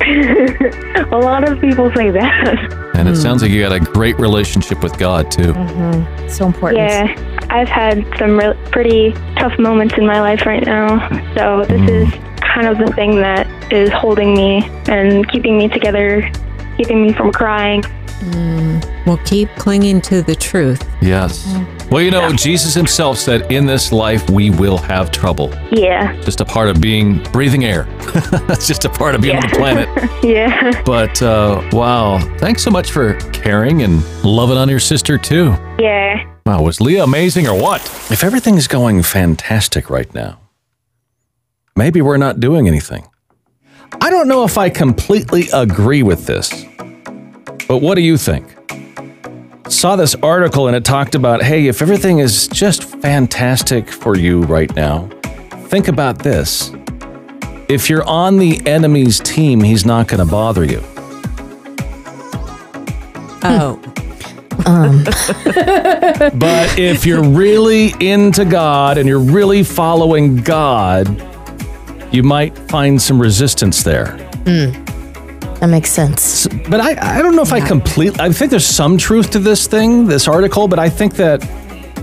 A 1.10 1.18
lot 1.18 1.48
of 1.48 1.60
people 1.60 1.92
say 1.94 2.10
that. 2.10 2.92
And 2.94 3.08
it 3.08 3.12
hmm. 3.12 3.20
sounds 3.20 3.42
like 3.42 3.50
you 3.50 3.62
got 3.62 3.72
a 3.72 3.80
great 3.80 4.18
relationship 4.18 4.82
with 4.82 4.98
God, 4.98 5.30
too. 5.30 5.52
Mm-hmm. 5.52 6.28
So 6.28 6.46
important. 6.46 6.78
Yeah, 6.78 7.46
I've 7.50 7.68
had 7.68 8.06
some 8.18 8.38
re- 8.38 8.56
pretty 8.70 9.12
tough 9.36 9.58
moments 9.58 9.94
in 9.98 10.06
my 10.06 10.20
life 10.20 10.46
right 10.46 10.64
now. 10.64 11.08
So 11.34 11.64
this 11.66 11.80
hmm. 11.80 11.88
is 11.88 12.12
kind 12.40 12.66
of 12.66 12.78
the 12.78 12.92
thing 12.94 13.16
that 13.16 13.46
is 13.72 13.90
holding 13.90 14.34
me 14.34 14.64
and 14.88 15.28
keeping 15.30 15.58
me 15.58 15.68
together, 15.68 16.30
keeping 16.76 17.02
me 17.02 17.12
from 17.12 17.32
crying. 17.32 17.82
Hmm. 17.82 18.80
Well, 19.06 19.18
keep 19.24 19.48
clinging 19.56 20.00
to 20.02 20.22
the 20.22 20.34
truth. 20.34 20.82
Yes. 21.00 21.46
Mm-hmm. 21.46 21.75
Well, 21.90 22.02
you 22.02 22.10
know, 22.10 22.32
Jesus 22.32 22.74
himself 22.74 23.16
said, 23.16 23.50
in 23.52 23.64
this 23.64 23.92
life, 23.92 24.28
we 24.28 24.50
will 24.50 24.76
have 24.76 25.12
trouble. 25.12 25.50
Yeah, 25.70 26.20
Just 26.22 26.40
a 26.40 26.44
part 26.44 26.68
of 26.68 26.80
being 26.80 27.22
breathing 27.32 27.64
air. 27.64 27.84
That's 28.48 28.66
just 28.66 28.84
a 28.84 28.88
part 28.88 29.14
of 29.14 29.20
being 29.20 29.36
on 29.36 29.42
the 29.42 29.56
planet. 29.56 29.88
yeah, 30.24 30.82
But 30.84 31.22
uh, 31.22 31.62
wow, 31.72 32.18
thanks 32.38 32.62
so 32.62 32.70
much 32.72 32.90
for 32.90 33.14
caring 33.30 33.82
and 33.82 34.02
loving 34.24 34.58
on 34.58 34.68
your 34.68 34.80
sister, 34.80 35.16
too. 35.16 35.54
yeah. 35.78 36.24
Wow, 36.44 36.62
was 36.62 36.80
Leah 36.80 37.04
amazing 37.04 37.46
or 37.48 37.60
what? 37.60 37.80
If 38.10 38.22
everything's 38.22 38.68
going 38.68 39.02
fantastic 39.02 39.88
right 39.90 40.12
now, 40.14 40.40
maybe 41.76 42.00
we're 42.02 42.18
not 42.18 42.38
doing 42.40 42.68
anything. 42.68 43.06
I 44.00 44.10
don't 44.10 44.28
know 44.28 44.44
if 44.44 44.56
I 44.58 44.70
completely 44.70 45.48
agree 45.52 46.02
with 46.04 46.26
this, 46.26 46.64
but 47.68 47.78
what 47.78 47.94
do 47.96 48.00
you 48.02 48.16
think? 48.16 48.55
Saw 49.68 49.96
this 49.96 50.14
article 50.16 50.68
and 50.68 50.76
it 50.76 50.84
talked 50.84 51.14
about 51.14 51.42
hey, 51.42 51.66
if 51.66 51.82
everything 51.82 52.20
is 52.20 52.48
just 52.48 52.84
fantastic 52.84 53.88
for 53.90 54.16
you 54.16 54.42
right 54.42 54.74
now, 54.74 55.08
think 55.68 55.88
about 55.88 56.20
this. 56.20 56.72
If 57.68 57.90
you're 57.90 58.04
on 58.04 58.38
the 58.38 58.64
enemy's 58.66 59.18
team, 59.20 59.60
he's 59.60 59.84
not 59.84 60.06
going 60.06 60.24
to 60.24 60.30
bother 60.30 60.64
you. 60.64 60.80
Oh, 63.42 63.80
Um. 64.66 65.04
But 66.38 66.78
if 66.78 67.04
you're 67.04 67.22
really 67.22 67.92
into 68.00 68.44
God 68.44 68.96
and 68.96 69.08
you're 69.08 69.18
really 69.20 69.62
following 69.62 70.36
God, 70.36 71.06
you 72.12 72.22
might 72.22 72.56
find 72.70 73.00
some 73.00 73.20
resistance 73.20 73.82
there. 73.82 74.16
That 75.60 75.68
makes 75.68 75.90
sense. 75.90 76.46
But 76.68 76.80
I, 76.80 77.18
I 77.18 77.22
don't 77.22 77.34
know 77.34 77.42
if 77.42 77.52
I 77.52 77.60
completely, 77.60 78.20
I 78.20 78.30
think 78.30 78.50
there's 78.50 78.66
some 78.66 78.98
truth 78.98 79.30
to 79.30 79.38
this 79.38 79.66
thing, 79.66 80.06
this 80.06 80.28
article, 80.28 80.68
but 80.68 80.78
I 80.78 80.88
think 80.88 81.14
that 81.14 81.40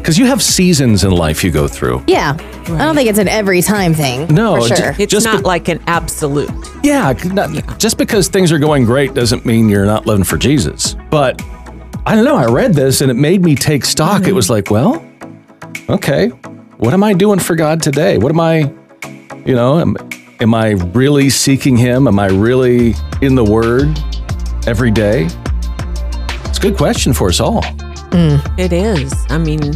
because 0.04 0.18
you 0.18 0.26
have 0.26 0.42
seasons 0.42 1.06
in 1.06 1.12
life 1.12 1.46
you 1.46 1.52
go 1.52 1.66
through. 1.66 2.04
Yeah. 2.08 2.36
I 2.66 2.84
don't 2.84 2.94
think 2.94 3.10
it's 3.10 3.20
an 3.20 3.30
every 3.30 3.62
time 3.62 3.94
thing. 3.94 4.28
No, 4.28 4.62
for 4.62 4.68
ju- 4.68 4.76
sure. 4.76 4.96
it's 5.00 5.12
Just 5.12 5.26
not 5.26 5.40
be- 5.40 5.44
like 5.44 5.70
an 5.70 5.82
absolute. 5.88 6.50
Yeah, 6.84 7.14
not, 7.28 7.80
just 7.80 7.98
because 7.98 8.28
things 8.28 8.52
are 8.52 8.60
going 8.60 8.84
great 8.84 9.14
doesn't 9.14 9.46
mean 9.46 9.70
you're 9.70 9.86
not 9.86 10.06
living 10.06 10.26
for 10.26 10.38
Jesus. 10.38 10.98
But 11.10 11.42
I 12.06 12.16
don't 12.16 12.26
know, 12.26 12.36
I 12.36 12.48
read 12.48 12.74
this 12.74 13.00
and 13.00 13.10
it 13.10 13.14
made 13.14 13.44
me 13.44 13.56
take 13.56 13.86
stock. 13.86 14.24
It 14.24 14.26
mm-hmm. 14.26 14.36
was 14.36 14.50
like, 14.50 14.70
well, 14.70 15.06
okay, 15.90 16.28
what 16.78 16.94
am 16.94 17.02
I 17.02 17.14
doing 17.14 17.40
for 17.40 17.56
God 17.56 17.82
today? 17.82 18.18
What 18.18 18.32
am 18.32 18.42
I, 18.42 18.74
you 19.46 19.56
know, 19.56 19.80
am, 19.80 19.96
am 20.40 20.54
I 20.54 20.72
really 20.94 21.30
seeking 21.30 21.78
Him? 21.78 22.08
Am 22.08 22.20
I 22.20 22.28
really 22.28 22.94
in 23.22 23.36
the 23.36 23.44
Word 23.44 23.98
every 24.68 24.92
day? 24.92 25.28
It's 26.46 26.58
a 26.58 26.62
good 26.62 26.78
question 26.78 27.14
for 27.14 27.30
us 27.30 27.40
all. 27.40 27.64
It 28.58 28.72
is. 28.72 29.12
I 29.30 29.40
mean, 29.40 29.74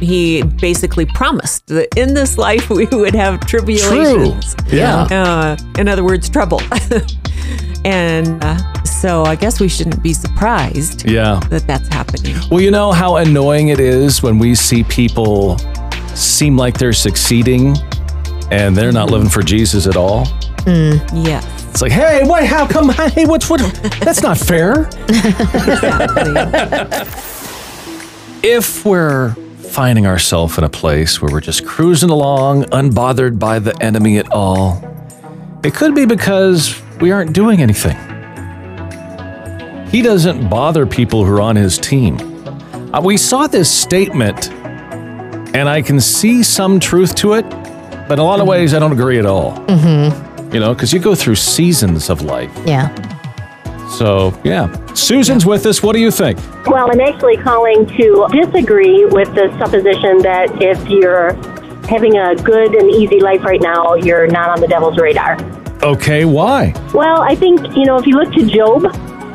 he 0.00 0.42
basically 0.42 1.04
promised 1.06 1.66
that 1.66 1.88
in 1.96 2.14
this 2.14 2.38
life 2.38 2.70
we 2.70 2.86
would 2.86 3.14
have 3.14 3.40
tribulations. 3.40 4.54
True. 4.54 4.78
Yeah. 4.78 5.02
Uh, 5.10 5.56
in 5.78 5.88
other 5.88 6.02
words, 6.04 6.28
trouble. 6.30 6.60
and 7.84 8.42
uh, 8.42 8.82
so 8.84 9.24
I 9.24 9.36
guess 9.36 9.60
we 9.60 9.68
shouldn't 9.68 10.02
be 10.02 10.14
surprised 10.14 11.04
Yeah. 11.08 11.40
that 11.50 11.66
that's 11.66 11.88
happening. 11.88 12.34
Well, 12.50 12.60
you 12.62 12.70
know 12.70 12.92
how 12.92 13.16
annoying 13.16 13.68
it 13.68 13.80
is 13.80 14.22
when 14.22 14.38
we 14.38 14.54
see 14.54 14.82
people 14.84 15.58
seem 16.14 16.56
like 16.56 16.78
they're 16.78 16.94
succeeding 16.94 17.76
and 18.50 18.76
they're 18.76 18.92
not 18.92 19.10
living 19.10 19.28
for 19.28 19.42
Jesus 19.42 19.86
at 19.86 19.96
all? 19.96 20.26
Yes. 20.66 21.44
It's 21.70 21.82
like, 21.82 21.92
hey, 21.92 22.22
wait, 22.24 22.46
how 22.46 22.66
come? 22.66 22.88
Hey, 22.88 23.26
what's 23.26 23.48
what? 23.48 23.60
That's 24.00 24.22
not 24.22 24.38
fair. 24.38 24.88
if 28.42 28.84
we're 28.84 29.34
finding 29.58 30.06
ourselves 30.06 30.56
in 30.56 30.64
a 30.64 30.68
place 30.68 31.20
where 31.20 31.30
we're 31.30 31.40
just 31.40 31.66
cruising 31.66 32.10
along, 32.10 32.64
unbothered 32.64 33.38
by 33.38 33.58
the 33.58 33.76
enemy 33.82 34.18
at 34.18 34.30
all, 34.32 34.82
it 35.62 35.74
could 35.74 35.94
be 35.94 36.06
because 36.06 36.80
we 37.00 37.10
aren't 37.10 37.32
doing 37.32 37.60
anything. 37.60 37.96
He 39.90 40.02
doesn't 40.02 40.48
bother 40.48 40.86
people 40.86 41.24
who 41.24 41.32
are 41.32 41.40
on 41.40 41.56
his 41.56 41.78
team. 41.78 42.18
Uh, 42.94 43.00
we 43.00 43.16
saw 43.16 43.46
this 43.46 43.70
statement, 43.70 44.50
and 45.54 45.68
I 45.68 45.82
can 45.82 46.00
see 46.00 46.42
some 46.42 46.80
truth 46.80 47.14
to 47.16 47.34
it, 47.34 47.44
in 48.10 48.18
a 48.18 48.24
lot 48.24 48.40
of 48.40 48.46
ways, 48.46 48.74
I 48.74 48.78
don't 48.78 48.92
agree 48.92 49.18
at 49.18 49.26
all. 49.26 49.52
Mm-hmm. 49.66 50.52
You 50.54 50.60
know, 50.60 50.74
because 50.74 50.92
you 50.92 51.00
go 51.00 51.14
through 51.14 51.34
seasons 51.36 52.08
of 52.10 52.22
life. 52.22 52.50
yeah. 52.66 52.88
So, 53.98 54.38
yeah. 54.44 54.68
Susan's 54.94 55.46
with 55.46 55.64
us. 55.64 55.82
What 55.82 55.92
do 55.94 56.00
you 56.00 56.10
think? 56.10 56.38
Well, 56.66 56.90
I'm 56.90 57.00
actually 57.00 57.36
calling 57.36 57.86
to 57.86 58.26
disagree 58.32 59.04
with 59.06 59.32
the 59.34 59.54
supposition 59.58 60.18
that 60.22 60.60
if 60.60 60.88
you're 60.88 61.34
having 61.86 62.16
a 62.18 62.34
good 62.34 62.74
and 62.74 62.90
easy 62.90 63.20
life 63.20 63.44
right 63.44 63.60
now, 63.60 63.94
you're 63.94 64.26
not 64.26 64.50
on 64.50 64.60
the 64.60 64.66
devil's 64.66 64.98
radar. 64.98 65.40
Okay, 65.82 66.24
why? 66.24 66.74
Well, 66.92 67.22
I 67.22 67.36
think, 67.36 67.60
you 67.76 67.84
know, 67.84 67.96
if 67.96 68.06
you 68.06 68.16
look 68.16 68.32
to 68.34 68.44
Job, 68.44 68.82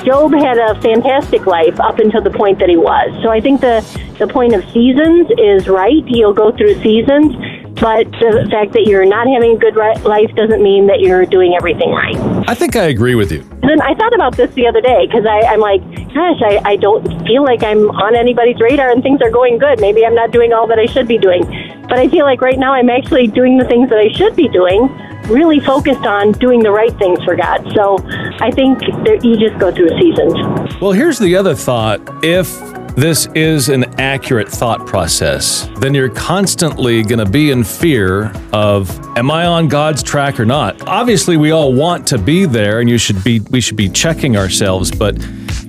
Job 0.03 0.33
had 0.33 0.57
a 0.57 0.79
fantastic 0.81 1.45
life 1.45 1.79
up 1.79 1.99
until 1.99 2.21
the 2.21 2.31
point 2.31 2.59
that 2.59 2.67
he 2.67 2.75
was. 2.77 3.09
So 3.23 3.29
I 3.29 3.39
think 3.39 3.61
the, 3.61 3.79
the 4.19 4.27
point 4.27 4.53
of 4.53 4.63
seasons 4.71 5.29
is 5.37 5.69
right. 5.69 6.03
You'll 6.07 6.33
go 6.33 6.51
through 6.51 6.81
seasons, 6.81 7.35
but 7.81 8.05
the 8.21 8.47
fact 8.53 8.73
that 8.73 8.85
you're 8.85 9.09
not 9.09 9.25
having 9.25 9.57
a 9.57 9.59
good 9.59 9.75
life 9.75 10.29
doesn't 10.35 10.61
mean 10.61 10.85
that 10.85 11.01
you're 11.01 11.25
doing 11.25 11.55
everything 11.57 11.89
right. 11.89 12.15
I 12.47 12.53
think 12.53 12.75
I 12.75 12.83
agree 12.93 13.15
with 13.15 13.31
you. 13.31 13.41
Then 13.65 13.81
I 13.81 13.95
thought 13.95 14.13
about 14.13 14.37
this 14.37 14.53
the 14.53 14.67
other 14.67 14.81
day 14.81 15.07
because 15.07 15.25
I'm 15.25 15.59
like, 15.59 15.81
gosh, 16.13 16.41
I, 16.45 16.61
I 16.63 16.75
don't 16.75 17.01
feel 17.25 17.43
like 17.43 17.63
I'm 17.63 17.89
on 17.89 18.15
anybody's 18.15 18.61
radar 18.61 18.91
and 18.91 19.01
things 19.01 19.19
are 19.23 19.31
going 19.31 19.57
good. 19.57 19.81
Maybe 19.81 20.05
I'm 20.05 20.13
not 20.13 20.29
doing 20.29 20.53
all 20.53 20.67
that 20.67 20.77
I 20.77 20.85
should 20.85 21.07
be 21.07 21.17
doing. 21.17 21.41
But 21.89 21.97
I 21.97 22.07
feel 22.07 22.23
like 22.23 22.39
right 22.39 22.59
now 22.59 22.71
I'm 22.73 22.89
actually 22.89 23.25
doing 23.25 23.57
the 23.57 23.65
things 23.65 23.89
that 23.89 23.97
I 23.97 24.13
should 24.13 24.35
be 24.35 24.47
doing, 24.47 24.87
really 25.25 25.59
focused 25.59 26.05
on 26.05 26.33
doing 26.33 26.61
the 26.61 26.71
right 26.71 26.95
things 26.99 27.17
for 27.23 27.35
God. 27.35 27.65
So 27.73 27.97
I 28.45 28.51
think 28.51 28.79
you 29.25 29.37
just 29.37 29.57
go 29.57 29.73
through 29.73 29.89
seasons. 29.99 30.37
Well, 30.79 30.91
here's 30.91 31.17
the 31.17 31.35
other 31.35 31.55
thought. 31.55 31.99
If 32.23 32.61
this 32.95 33.27
is 33.35 33.69
an 33.69 33.85
accurate 33.99 34.49
thought 34.49 34.85
process, 34.85 35.69
then 35.79 35.93
you're 35.93 36.09
constantly 36.09 37.03
going 37.03 37.19
to 37.19 37.29
be 37.29 37.51
in 37.51 37.63
fear 37.63 38.31
of 38.51 38.89
am 39.17 39.31
I 39.31 39.45
on 39.45 39.67
God's 39.67 40.03
track 40.03 40.39
or 40.39 40.45
not? 40.45 40.87
Obviously, 40.87 41.37
we 41.37 41.51
all 41.51 41.73
want 41.73 42.05
to 42.07 42.17
be 42.17 42.45
there 42.45 42.79
and 42.79 42.89
you 42.89 42.97
should 42.97 43.23
be 43.23 43.39
we 43.49 43.61
should 43.61 43.77
be 43.77 43.89
checking 43.89 44.35
ourselves, 44.35 44.91
but 44.91 45.15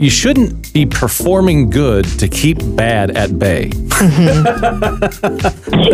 you 0.02 0.10
shouldn't 0.10 0.72
be 0.72 0.84
performing 0.84 1.70
good 1.70 2.04
to 2.18 2.26
keep 2.26 2.58
bad 2.74 3.12
at 3.16 3.38
bay. 3.38 3.66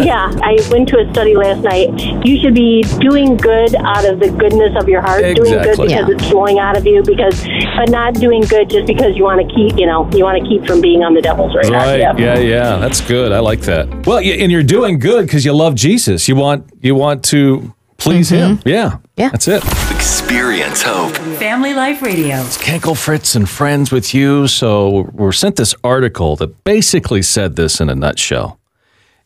yeah, 0.02 0.32
I 0.42 0.56
went 0.70 0.88
to 0.88 0.98
a 0.98 1.12
study 1.12 1.36
last 1.36 1.62
night. 1.62 1.90
You 2.24 2.40
should 2.40 2.54
be 2.54 2.84
doing 3.00 3.36
good 3.36 3.74
out 3.74 4.06
of 4.06 4.18
the 4.18 4.30
goodness 4.30 4.74
of 4.80 4.88
your 4.88 5.02
heart, 5.02 5.20
doing 5.36 5.52
good 5.62 5.76
because 5.76 5.90
Yeah. 5.90 6.08
it's 6.08 6.26
flowing 6.30 6.58
out 6.58 6.74
of 6.74 6.86
you, 6.86 7.02
because 7.02 7.46
but 7.76 7.90
not 7.90 8.14
doing 8.14 8.40
good 8.40 8.70
just 8.70 8.86
because 8.86 9.14
you 9.14 9.24
want 9.24 9.46
to 9.46 9.54
keep, 9.54 9.78
you 9.78 9.84
know, 9.84 10.08
you 10.12 10.24
want 10.24 10.42
to 10.42 10.48
keep 10.48 10.66
from 10.66 10.80
being 10.80 11.02
on 11.02 11.12
the 11.12 11.20
devil's 11.20 11.54
radar. 11.54 11.72
Right. 11.72 12.00
Yeah. 12.00 12.16
Yeah, 12.16 12.38
yeah. 12.38 12.76
That's 12.78 13.02
good. 13.02 13.30
I 13.30 13.40
like 13.40 13.60
that. 13.62 14.06
Well, 14.06 14.20
and 14.20 14.50
you're 14.50 14.62
doing 14.62 14.98
good 14.98 15.26
because 15.26 15.44
you 15.44 15.52
love 15.52 15.74
Jesus. 15.74 16.28
You 16.28 16.36
want 16.36 16.66
you 16.80 16.94
want 16.94 17.24
to 17.26 17.74
please 17.98 18.30
mm-hmm. 18.30 18.52
him. 18.54 18.62
Yeah. 18.64 18.98
Yeah. 19.16 19.28
That's 19.28 19.48
it. 19.48 19.62
Experience 19.98 20.80
hope. 20.80 21.16
Family 21.40 21.74
Life 21.74 22.02
Radio. 22.02 22.36
Kenkel 22.62 22.96
Fritz 22.96 23.34
and 23.34 23.48
friends 23.48 23.90
with 23.90 24.14
you. 24.14 24.46
So 24.46 25.10
we're 25.12 25.32
sent 25.32 25.56
this 25.56 25.74
article 25.82 26.36
that 26.36 26.62
basically 26.62 27.20
said 27.20 27.56
this 27.56 27.80
in 27.80 27.90
a 27.90 27.96
nutshell. 27.96 28.60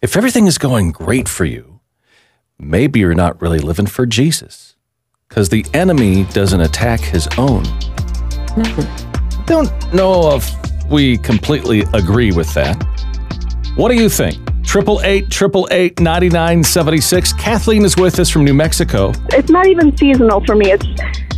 If 0.00 0.16
everything 0.16 0.46
is 0.46 0.56
going 0.56 0.92
great 0.92 1.28
for 1.28 1.44
you, 1.44 1.80
maybe 2.58 3.00
you're 3.00 3.14
not 3.14 3.38
really 3.42 3.58
living 3.58 3.86
for 3.86 4.06
Jesus 4.06 4.74
because 5.28 5.50
the 5.50 5.66
enemy 5.74 6.24
doesn't 6.32 6.62
attack 6.62 7.00
his 7.00 7.28
own. 7.36 7.64
Don't 9.44 9.70
know 9.92 10.34
if 10.36 10.50
we 10.90 11.18
completely 11.18 11.82
agree 11.92 12.32
with 12.32 12.52
that. 12.54 12.82
What 13.76 13.90
do 13.90 13.96
you 13.96 14.08
think? 14.08 14.38
Triple 14.64 15.00
eight, 15.04 15.28
triple 15.30 15.68
eight, 15.70 16.00
ninety 16.00 16.30
nine 16.30 16.64
seventy 16.64 17.00
six. 17.00 17.32
Kathleen 17.34 17.84
is 17.84 17.96
with 17.96 18.18
us 18.18 18.30
from 18.30 18.44
New 18.44 18.54
Mexico. 18.54 19.12
it's 19.30 19.50
not 19.50 19.66
even 19.66 19.94
seasonal 19.96 20.42
for 20.46 20.54
me. 20.54 20.72
It's 20.72 20.86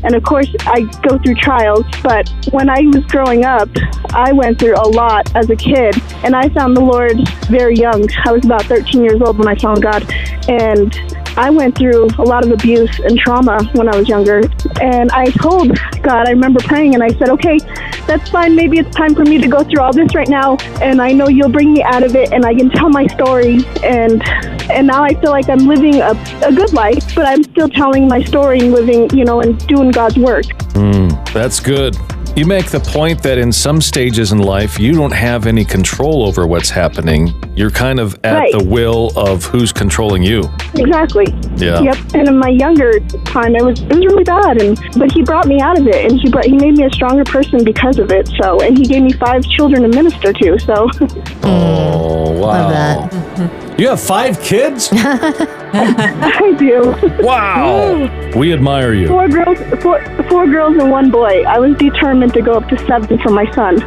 and 0.05 0.15
of 0.15 0.23
course 0.23 0.49
I 0.61 0.83
go 1.09 1.19
through 1.19 1.35
trials, 1.37 1.85
but 2.03 2.29
when 2.53 2.69
I 2.69 2.83
was 2.83 3.05
growing 3.07 3.45
up, 3.45 3.69
I 4.11 4.33
went 4.33 4.59
through 4.59 4.77
a 4.77 4.87
lot 4.89 5.35
as 5.35 5.49
a 5.51 5.57
kid, 5.57 5.97
and 6.23 6.37
I 6.37 6.49
found 6.51 6.77
the 6.77 6.83
Lord 6.83 7.17
very 7.49 7.75
young. 7.75 8.07
I 8.25 8.33
was 8.33 8.45
about 8.45 8.63
13 8.67 9.03
years 9.03 9.21
old 9.21 9.39
when 9.39 9.49
I 9.49 9.57
found 9.57 9.83
God, 9.83 10.05
and 10.49 10.93
I 11.37 11.51
went 11.51 11.77
through 11.77 12.09
a 12.19 12.23
lot 12.23 12.45
of 12.45 12.53
abuse 12.53 12.99
and 13.01 13.19
trauma 13.19 13.65
when 13.75 13.89
I 13.89 13.97
was 13.97 14.09
younger. 14.09 14.43
And 14.81 15.11
I 15.13 15.27
told 15.27 15.79
God, 16.03 16.29
I 16.29 16.31
remember 16.31 16.61
praying, 16.61 16.95
and 16.95 17.03
I 17.03 17.09
said, 17.09 17.29
"Okay, 17.31 17.59
that's 18.07 18.31
fine. 18.31 18.55
Maybe 18.55 18.79
it's 18.79 18.95
time 18.95 19.15
for 19.15 19.25
me 19.25 19.39
to 19.39 19.49
go 19.49 19.65
through 19.65 19.81
all 19.81 19.93
this 19.93 20.15
right 20.15 20.29
now, 20.29 20.57
and 20.81 21.01
I 21.01 21.13
know 21.13 21.29
you'll 21.29 21.49
bring 21.49 21.73
me 21.73 21.83
out 21.83 22.03
of 22.03 22.15
it, 22.17 22.33
and 22.33 22.45
I 22.45 22.55
can 22.55 22.71
tell 22.71 22.89
my 22.89 23.07
story." 23.07 23.65
And 23.83 24.23
and 24.71 24.87
now 24.87 25.03
I 25.03 25.15
feel 25.15 25.31
like 25.31 25.49
I'm 25.49 25.67
living 25.67 26.01
a, 26.01 26.13
a 26.43 26.53
good 26.53 26.73
life, 26.73 27.15
but 27.15 27.27
I'm 27.27 27.43
still 27.43 27.69
telling 27.69 28.09
my 28.09 28.23
story 28.23 28.61
and 28.61 28.73
living, 28.73 29.11
you 29.11 29.25
know, 29.25 29.41
and 29.41 29.59
doing 29.67 29.91
God's 29.91 30.19
work. 30.19 30.47
Hmm, 30.73 31.09
that's 31.33 31.61
good. 31.61 31.97
You 32.37 32.47
make 32.47 32.67
the 32.69 32.81
point 32.81 33.23
that 33.23 33.39
in 33.39 33.53
some 33.53 33.81
stages 33.81 34.33
in 34.33 34.39
life, 34.39 34.81
you 34.81 34.93
don't 34.93 35.13
have 35.13 35.47
any 35.47 35.65
control 35.65 36.25
over 36.27 36.49
what's 36.49 36.69
happening. 36.69 37.33
You're 37.55 37.71
kind 37.71 38.01
of 38.01 38.19
at 38.25 38.35
Right. 38.37 38.53
the 38.53 38.65
will 38.65 39.13
of 39.17 39.45
who's 39.45 39.73
controlling 39.73 40.25
you. 40.25 40.51
Exactly. 40.75 41.27
Yeah. 41.57 41.81
Yep. 41.81 41.97
And 42.15 42.27
in 42.27 42.37
my 42.37 42.49
younger 42.49 42.99
time, 43.25 43.55
it 43.55 43.65
was 43.65 43.81
it 43.83 43.89
was 43.95 44.05
really 44.07 44.25
bad, 44.25 44.61
and 44.61 44.77
but 44.99 45.13
he 45.13 45.23
brought 45.23 45.47
me 45.47 45.61
out 45.61 45.79
of 45.79 45.87
it, 45.87 46.11
and 46.11 46.21
he 46.21 46.29
brought 46.29 46.45
he 46.47 46.57
made 46.57 46.77
me 46.77 46.85
a 46.85 46.91
stronger 46.91 47.23
person 47.23 47.63
because 47.63 48.01
of 48.01 48.11
it. 48.11 48.29
So, 48.43 48.59
and 48.61 48.77
he 48.77 48.85
gave 48.85 49.05
me 49.05 49.13
five 49.13 49.45
children 49.45 49.83
to 49.83 49.89
minister 49.89 50.33
to. 50.33 50.59
So, 50.59 50.91
Oh, 51.45 52.33
wow. 52.41 53.49
You 53.77 53.89
have 53.89 54.01
five 54.01 54.41
kids? 54.41 54.89
I 54.93 56.55
do. 56.57 56.95
Wow. 57.25 58.09
we 58.37 58.53
admire 58.53 58.93
you. 58.93 59.09
Four 59.09 59.29
girls, 59.29 59.59
four, 59.83 60.01
four 60.29 60.47
girls 60.47 60.77
and 60.77 60.93
one 60.93 61.11
boy. 61.11 61.43
I 61.43 61.59
was 61.59 61.77
determined 61.77 62.33
to 62.35 62.43
go 62.43 62.53
up 62.53 62.69
to 62.69 62.79
seven 62.87 63.19
for 63.19 63.31
my 63.31 63.51
son. 63.53 63.83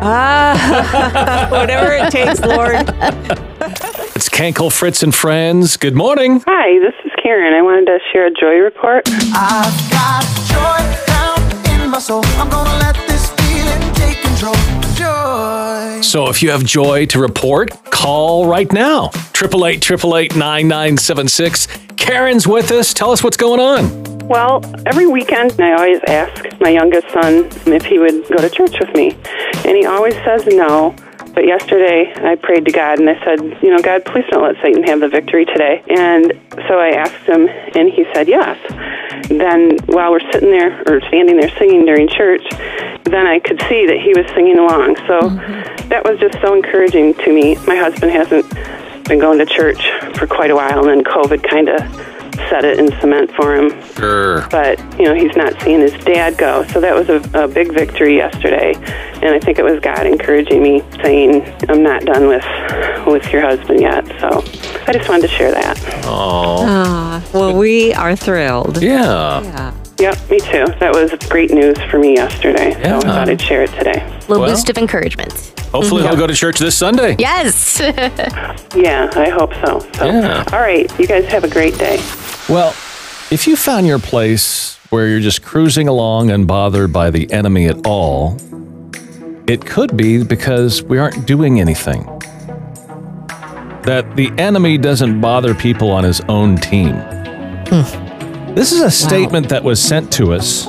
Ah, 0.00 1.48
whatever 1.50 1.92
it 1.92 2.10
takes, 2.10 2.40
Lord. 2.40 2.76
It's 4.16 4.30
Kankel, 4.30 4.72
Fritz, 4.72 5.02
and 5.02 5.14
Friends. 5.14 5.76
Good 5.76 5.94
morning. 5.94 6.42
Hi, 6.46 6.78
this 6.78 6.94
is 7.04 7.12
Karen. 7.22 7.52
I 7.52 7.60
wanted 7.60 7.86
to 7.86 7.98
share 8.12 8.26
a 8.26 8.30
joy 8.30 8.56
report. 8.64 9.06
I've 9.34 9.90
got 9.90 10.24
joy 10.48 10.80
down 11.06 11.82
in 11.82 11.90
my 11.90 11.98
soul. 11.98 12.22
I'm 12.38 12.48
gonna 12.48 12.78
let 12.78 12.94
this 13.06 13.30
feeling 13.32 13.92
take 13.92 14.22
control. 14.22 14.54
Joy. 14.94 15.65
So 16.02 16.28
if 16.28 16.42
you 16.42 16.50
have 16.50 16.64
joy 16.64 17.06
to 17.06 17.18
report, 17.18 17.70
call 17.90 18.46
right 18.46 18.70
now. 18.72 19.10
888 19.34 19.90
888 19.90 20.36
9976. 20.36 21.68
Karen's 21.96 22.46
with 22.46 22.70
us. 22.70 22.94
Tell 22.94 23.10
us 23.10 23.22
what's 23.24 23.36
going 23.36 23.60
on. 23.60 24.04
Well, 24.28 24.60
every 24.86 25.06
weekend 25.06 25.60
I 25.60 25.72
always 25.72 26.00
ask 26.08 26.60
my 26.60 26.70
youngest 26.70 27.08
son 27.10 27.48
if 27.72 27.84
he 27.84 27.98
would 27.98 28.26
go 28.28 28.36
to 28.36 28.50
church 28.50 28.74
with 28.80 28.94
me, 28.94 29.16
and 29.64 29.76
he 29.76 29.86
always 29.86 30.14
says 30.24 30.46
no. 30.46 30.94
But 31.36 31.46
yesterday 31.46 32.14
I 32.16 32.34
prayed 32.36 32.64
to 32.64 32.72
God 32.72 32.98
and 32.98 33.10
I 33.10 33.22
said, 33.22 33.62
you 33.62 33.68
know, 33.68 33.78
God, 33.82 34.06
please 34.06 34.24
don't 34.30 34.42
let 34.42 34.56
Satan 34.62 34.82
have 34.84 35.00
the 35.00 35.08
victory 35.08 35.44
today. 35.44 35.84
And 35.86 36.32
so 36.66 36.80
I 36.80 36.92
asked 36.96 37.28
him, 37.28 37.46
and 37.76 37.90
he 37.90 38.06
said 38.14 38.26
yes. 38.26 38.58
Then 39.28 39.76
while 39.84 40.12
we're 40.12 40.32
sitting 40.32 40.50
there 40.50 40.82
or 40.88 41.02
standing 41.08 41.36
there 41.38 41.50
singing 41.58 41.84
during 41.84 42.08
church, 42.08 42.42
then 43.04 43.26
I 43.26 43.38
could 43.38 43.60
see 43.68 43.84
that 43.84 44.00
he 44.02 44.14
was 44.16 44.26
singing 44.34 44.58
along. 44.58 44.96
So 45.06 45.28
mm-hmm. 45.28 45.88
that 45.90 46.04
was 46.04 46.18
just 46.18 46.40
so 46.40 46.54
encouraging 46.54 47.12
to 47.12 47.30
me. 47.30 47.56
My 47.66 47.76
husband 47.76 48.12
hasn't 48.12 48.48
been 49.04 49.18
going 49.18 49.38
to 49.38 49.44
church 49.44 49.90
for 50.16 50.26
quite 50.26 50.50
a 50.50 50.56
while, 50.56 50.88
and 50.88 50.88
then 50.88 51.04
COVID 51.04 51.46
kind 51.46 51.68
of 51.68 52.15
set 52.48 52.64
it 52.64 52.78
in 52.78 52.88
cement 53.00 53.30
for 53.34 53.54
him. 53.54 53.70
Sure. 53.94 54.46
But, 54.50 54.78
you 54.98 55.04
know, 55.06 55.14
he's 55.14 55.34
not 55.36 55.60
seeing 55.62 55.80
his 55.80 55.92
dad 56.04 56.36
go. 56.38 56.64
So 56.68 56.80
that 56.80 56.94
was 56.94 57.08
a, 57.08 57.20
a 57.44 57.48
big 57.48 57.72
victory 57.72 58.16
yesterday. 58.16 58.74
And 59.16 59.26
I 59.34 59.38
think 59.40 59.58
it 59.58 59.64
was 59.64 59.80
God 59.80 60.06
encouraging 60.06 60.62
me, 60.62 60.82
saying, 61.02 61.42
I'm 61.68 61.82
not 61.82 62.04
done 62.04 62.26
with, 62.28 62.44
with 63.06 63.30
your 63.32 63.42
husband 63.42 63.80
yet. 63.80 64.06
So 64.20 64.42
I 64.86 64.92
just 64.92 65.08
wanted 65.08 65.22
to 65.22 65.28
share 65.28 65.50
that. 65.52 65.78
Oh. 66.04 66.64
Ah, 66.66 67.24
well, 67.32 67.56
we 67.56 67.92
are 67.94 68.14
thrilled. 68.16 68.82
Yeah. 68.82 69.42
Yeah. 69.42 69.74
Yep, 69.98 70.30
me 70.30 70.38
too. 70.40 70.66
That 70.78 70.92
was 70.92 71.10
great 71.30 71.50
news 71.50 71.78
for 71.90 71.98
me 71.98 72.14
yesterday. 72.16 72.74
So 72.74 72.78
Yeah. 72.80 72.96
I 72.98 73.00
thought 73.00 73.28
I'd 73.30 73.40
share 73.40 73.62
it 73.62 73.70
today. 73.72 74.04
Little 74.28 74.40
Well- 74.42 74.50
boost 74.50 74.68
of 74.68 74.76
encouragement. 74.76 75.52
Hopefully 75.72 76.02
he'll 76.04 76.16
go 76.16 76.26
to 76.26 76.34
church 76.34 76.58
this 76.58 76.76
Sunday. 76.76 77.16
Yes. 77.18 77.80
Yeah, 78.76 79.10
I 79.16 79.30
hope 79.30 79.54
so. 79.64 79.80
So, 79.94 80.04
Yeah. 80.04 80.44
all 80.52 80.60
right. 80.60 80.86
You 80.98 81.06
guys 81.06 81.24
have 81.26 81.44
a 81.44 81.48
great 81.48 81.78
day. 81.78 81.96
Well, 82.48 82.70
if 83.30 83.46
you 83.46 83.56
found 83.56 83.86
your 83.86 83.98
place 83.98 84.78
where 84.90 85.08
you're 85.08 85.20
just 85.20 85.42
cruising 85.42 85.88
along 85.88 86.28
unbothered 86.28 86.92
by 86.92 87.10
the 87.10 87.30
enemy 87.32 87.66
at 87.66 87.84
all, 87.84 88.36
it 89.48 89.66
could 89.66 89.96
be 89.96 90.22
because 90.22 90.82
we 90.82 90.98
aren't 90.98 91.26
doing 91.26 91.60
anything. 91.60 92.04
That 93.82 94.14
the 94.14 94.32
enemy 94.38 94.78
doesn't 94.78 95.20
bother 95.20 95.54
people 95.54 95.90
on 95.90 96.04
his 96.04 96.20
own 96.22 96.56
team. 96.56 96.94
Hmm. 97.68 98.54
This 98.54 98.72
is 98.72 98.80
a 98.80 98.90
statement 98.90 99.48
that 99.48 99.64
was 99.64 99.82
sent 99.82 100.12
to 100.14 100.32
us. 100.32 100.66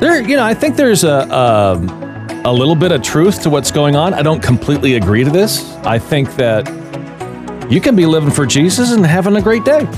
There, 0.00 0.22
you 0.22 0.36
know, 0.36 0.44
I 0.44 0.54
think 0.54 0.76
there's 0.76 1.04
a, 1.04 1.26
a 1.30 2.04
a 2.44 2.52
little 2.52 2.74
bit 2.76 2.92
of 2.92 3.02
truth 3.02 3.42
to 3.42 3.50
what's 3.50 3.70
going 3.70 3.96
on. 3.96 4.12
I 4.12 4.22
don't 4.22 4.42
completely 4.42 4.94
agree 4.94 5.24
to 5.24 5.30
this. 5.30 5.74
I 5.78 5.98
think 5.98 6.36
that 6.36 6.68
you 7.70 7.80
can 7.80 7.96
be 7.96 8.06
living 8.06 8.30
for 8.30 8.44
Jesus 8.44 8.92
and 8.92 9.04
having 9.04 9.36
a 9.36 9.42
great 9.42 9.64
day. 9.64 9.88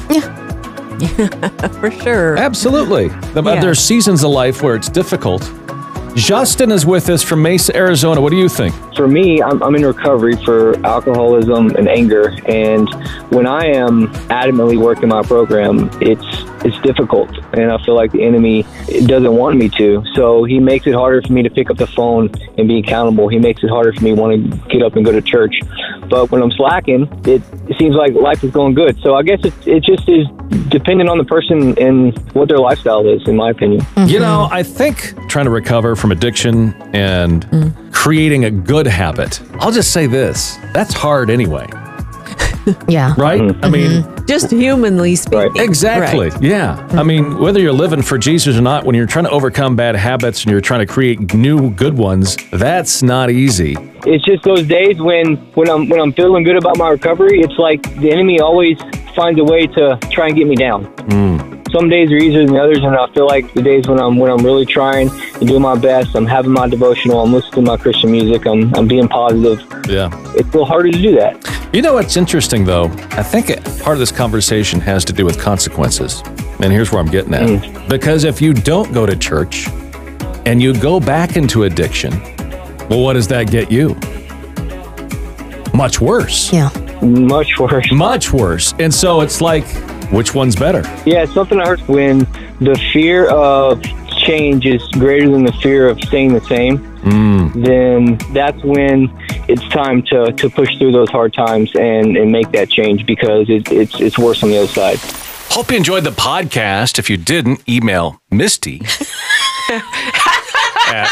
For 1.81 1.91
sure. 1.91 2.37
Absolutely. 2.39 3.09
The- 3.09 3.43
Yeah. 3.45 3.61
There's 3.61 3.79
seasons 3.81 4.25
of 4.25 4.31
life 4.31 4.63
where 4.63 4.75
it's 4.77 4.89
difficult. 4.89 5.43
Justin 6.15 6.73
is 6.73 6.87
with 6.87 7.11
us 7.11 7.23
from 7.23 7.43
Mesa, 7.43 7.77
Arizona. 7.77 8.23
What 8.23 8.31
do 8.31 8.37
you 8.39 8.49
think? 8.49 8.75
For 8.97 9.07
me, 9.07 9.43
I'm, 9.43 9.63
I'm 9.63 9.75
in 9.75 9.85
recovery 9.85 10.35
for 10.47 10.75
alcoholism 10.87 11.77
and 11.77 11.87
anger, 11.87 12.35
and 12.47 12.89
when 13.29 13.47
I 13.47 13.67
am 13.67 14.09
adamantly 14.31 14.79
working 14.81 15.11
my 15.11 15.21
program, 15.23 15.91
it's 16.01 16.25
it's 16.65 16.81
difficult, 16.81 17.29
and 17.53 17.71
I 17.71 17.77
feel 17.85 17.95
like 17.95 18.13
the 18.13 18.23
enemy 18.25 18.63
doesn't 19.05 19.37
want 19.37 19.59
me 19.59 19.69
to. 19.77 20.03
So 20.15 20.45
he 20.45 20.59
makes 20.59 20.87
it 20.87 20.95
harder 20.95 21.21
for 21.21 21.33
me 21.35 21.43
to 21.43 21.51
pick 21.51 21.69
up 21.71 21.77
the 21.77 21.87
phone 21.87 22.31
and 22.57 22.67
be 22.67 22.79
accountable. 22.79 23.29
He 23.29 23.39
makes 23.39 23.63
it 23.63 23.69
harder 23.69 23.93
for 23.93 24.03
me 24.03 24.15
to 24.15 24.21
want 24.21 24.51
to 24.51 24.57
get 24.71 24.83
up 24.83 24.97
and 24.97 25.05
go 25.05 25.13
to 25.13 25.21
church. 25.21 25.55
But 26.09 26.31
when 26.31 26.41
I'm 26.41 26.51
slacking, 26.53 27.03
it, 27.27 27.43
it 27.69 27.77
seems 27.79 27.95
like 27.95 28.15
life 28.15 28.43
is 28.43 28.53
going 28.53 28.73
good. 28.75 28.99
So 29.03 29.17
I 29.17 29.23
guess 29.23 29.41
it, 29.45 29.53
it 29.67 29.85
just 29.85 30.09
is 30.09 30.27
dependent 30.79 31.09
on 31.09 31.17
the 31.19 31.25
person 31.25 31.79
and 31.79 32.17
what 32.35 32.49
their 32.49 32.59
lifestyle 32.59 33.07
is, 33.09 33.27
in 33.27 33.37
my 33.37 33.51
opinion. 33.51 33.81
You 34.07 34.19
know, 34.21 34.49
I 34.51 34.63
think 34.63 35.15
trying 35.29 35.47
to 35.47 35.51
recover 35.51 35.97
from 35.97 36.13
addiction 36.13 36.75
and 36.93 37.47
Mm. 37.47 37.93
creating 37.93 38.45
a 38.45 38.51
good 38.51 38.87
habit, 38.87 39.41
I'll 39.61 39.73
just 39.73 39.93
say 39.93 40.07
this 40.07 40.59
that's 40.75 40.93
hard 40.93 41.31
anyway, 41.31 41.67
yeah. 42.89 43.15
right? 43.17 43.41
Mm-hmm. 43.41 43.65
I 43.65 43.69
mean, 43.69 43.91
mm-hmm. 44.03 44.17
Just 44.27 44.51
humanly 44.51 45.15
speaking. 45.15 45.57
Exactly. 45.57 46.31
Right. 46.31 46.43
Yeah. 46.43 46.75
I 46.75 46.83
mm-hmm. 46.83 47.07
mean, 47.07 47.39
whether 47.39 47.61
you're 47.61 47.73
living 47.73 48.03
for 48.03 48.19
Jesus 48.19 48.57
or 48.57 48.61
not, 48.61 48.85
when 48.85 48.97
you're 48.97 49.07
trying 49.07 49.25
to 49.27 49.31
overcome 49.31 49.77
bad 49.77 49.95
habits 49.95 50.43
and 50.43 50.51
you're 50.51 50.61
trying 50.61 50.81
to 50.81 50.87
create 50.87 51.33
new 51.33 51.71
good 51.71 51.97
ones, 51.97 52.37
that's 52.51 53.03
not 53.03 53.31
easy. 53.31 53.77
it's 54.05 54.25
just 54.25 54.43
those 54.43 54.67
days 54.67 55.01
when 55.01 55.37
when 55.55 55.69
I'm 55.71 55.89
when 55.89 56.01
I'm 56.01 56.13
feeling 56.13 56.43
good 56.43 56.57
about 56.57 56.77
my 56.77 56.89
recovery, 56.91 57.41
it's 57.41 57.59
like 57.59 57.83
the 58.01 58.11
enemy 58.11 58.41
always 58.41 58.79
finds 59.15 59.41
a 59.41 59.45
way 59.45 59.67
to 59.69 59.99
try 60.11 60.27
and 60.27 60.37
get 60.37 60.47
me 60.47 60.57
down. 60.57 60.87
Mm. 61.09 61.71
Some 61.71 61.89
days 61.89 62.11
are 62.11 62.17
easier 62.17 62.47
than 62.47 62.57
others, 62.57 62.79
and 62.79 62.97
I 62.97 63.07
feel 63.13 63.27
like 63.27 63.53
the 63.55 63.63
days 63.63 63.87
when 63.87 64.01
I'm 64.01 64.17
when 64.17 64.31
I'm 64.31 64.45
really 64.45 64.67
trying 64.67 65.09
and 65.09 65.49
doing 65.49 65.63
my 65.63 65.77
best, 65.77 66.17
I'm 66.17 66.27
having 66.27 66.53
my 66.53 66.69
devotional, 66.69 67.21
I'm 67.23 67.33
listening 67.33 67.65
to 67.65 67.71
my 67.73 67.77
Christian 67.77 68.11
music, 68.11 68.47
I'm 68.47 68.75
I'm 68.75 68.89
being 68.89 69.09
positive. 69.09 69.61
Yeah. 69.89 70.11
It's 70.35 70.49
a 70.49 70.53
little 70.53 70.65
harder 70.65 70.91
to 70.91 71.01
do 71.01 71.15
that. 71.17 71.56
You 71.73 71.83
know 71.83 71.95
what's 71.95 72.17
interesting, 72.17 72.65
though? 72.65 72.85
I 73.11 73.23
think 73.23 73.49
part 73.83 73.95
of 73.95 73.99
this 73.99 74.13
conversation 74.13 74.81
has 74.81 75.05
to 75.07 75.13
do 75.13 75.25
with 75.25 75.39
consequences. 75.39 76.23
And 76.61 76.73
here's 76.73 76.93
where 76.93 77.01
I'm 77.01 77.11
getting 77.11 77.35
at. 77.35 77.43
Mm. 77.43 77.89
Because 77.89 78.25
if 78.25 78.41
you 78.41 78.55
don't 78.55 78.93
go 78.93 79.05
to 79.05 79.17
church 79.17 79.69
and 80.47 80.63
you 80.63 80.73
go 80.73 81.01
back 81.01 81.37
into 81.37 81.65
addiction, 81.65 82.13
well, 82.89 83.03
what 83.03 83.15
does 83.15 83.29
that 83.29 83.51
get 83.51 83.71
you? 83.71 83.95
Much 85.75 86.01
worse. 86.01 86.53
Yeah. 86.53 86.71
Much 87.03 87.59
worse. 87.59 87.93
Much 87.93 88.33
worse. 88.33 88.73
And 88.79 88.95
so 88.95 89.21
it's 89.21 89.41
like, 89.41 89.67
which 90.11 90.35
one's 90.35 90.57
better? 90.57 90.83
Yeah, 91.05 91.25
it's 91.25 91.35
something 91.35 91.61
I 91.61 91.67
heard 91.67 91.81
when 91.81 92.21
the 92.61 92.81
fear 92.93 93.29
of 93.29 93.83
change 94.25 94.67
is 94.67 94.87
greater 94.93 95.29
than 95.29 95.45
the 95.45 95.53
fear 95.53 95.89
of 95.89 96.01
staying 96.01 96.33
the 96.33 96.41
same, 96.43 96.96
Mm. 97.07 97.53
then 97.65 98.17
that's 98.35 98.61
when 98.65 99.09
it's 99.49 99.67
time 99.69 100.03
to, 100.03 100.33
to 100.33 100.51
push 100.51 100.77
through 100.77 100.91
those 100.91 101.09
hard 101.09 101.33
times 101.33 101.71
and, 101.77 102.17
and 102.17 102.33
make 102.33 102.51
that 102.51 102.69
change 102.69 103.07
because 103.07 103.49
it, 103.49 103.71
it's, 103.71 104.01
it's 104.01 104.19
worse 104.19 104.43
on 104.43 104.51
the 104.51 104.59
other 104.59 104.67
side. 104.67 104.99
Hope 105.51 105.71
you 105.71 105.77
enjoyed 105.77 106.03
the 106.03 106.11
podcast. 106.11 106.99
If 106.99 107.09
you 107.09 107.17
didn't, 107.17 107.67
email 107.69 108.21
Misty 108.33 108.81
at 109.71 111.07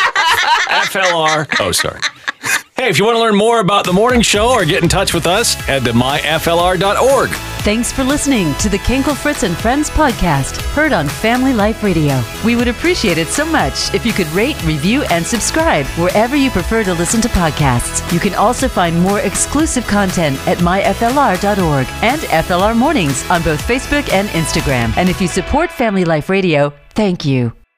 FLR. 0.89 1.47
Oh, 1.61 1.71
sorry. 1.71 2.01
Hey, 2.85 2.91
if 2.91 2.99
you 2.99 3.07
want 3.07 3.17
to 3.17 3.21
learn 3.21 3.35
more 3.35 3.61
about 3.61 3.87
the 3.87 3.95
morning 3.95 4.21
show 4.21 4.51
or 4.51 4.67
get 4.67 4.83
in 4.83 4.91
touch 4.91 5.15
with 5.15 5.27
us, 5.27 5.55
head 5.55 5.87
to 5.87 5.95
myflr.org. 5.95 7.31
Thanks 7.31 7.91
for 7.91 8.05
listening 8.05 8.55
to 8.57 8.69
the 8.69 8.77
Kinkle 8.77 9.17
Fritz 9.17 9.43
and 9.43 9.57
Friends 9.57 9.89
podcast, 9.89 10.61
heard 10.75 10.93
on 10.93 11.09
Family 11.09 11.55
Life 11.55 11.83
Radio. 11.83 12.23
We 12.45 12.57
would 12.57 12.69
appreciate 12.69 13.17
it 13.17 13.29
so 13.29 13.47
much 13.47 13.95
if 13.95 14.05
you 14.05 14.13
could 14.13 14.27
rate, 14.33 14.63
review, 14.65 15.03
and 15.05 15.25
subscribe 15.25 15.87
wherever 15.97 16.37
you 16.37 16.51
prefer 16.51 16.85
to 16.85 16.93
listen 16.93 17.23
to 17.23 17.29
podcasts. 17.29 18.13
You 18.13 18.21
can 18.21 18.35
also 18.35 18.69
find 18.69 19.01
more 19.01 19.21
exclusive 19.21 19.87
content 19.87 20.37
at 20.47 20.59
myflr.org 20.59 21.87
and 22.03 22.21
FLR 22.21 22.77
Mornings 22.77 23.31
on 23.31 23.43
both 23.45 23.67
Facebook 23.67 24.13
and 24.13 24.29
Instagram. 24.29 24.95
And 24.99 25.09
if 25.09 25.23
you 25.23 25.29
support 25.29 25.73
Family 25.73 26.05
Life 26.05 26.29
Radio, 26.29 26.75
thank 26.91 27.25
you. 27.25 27.55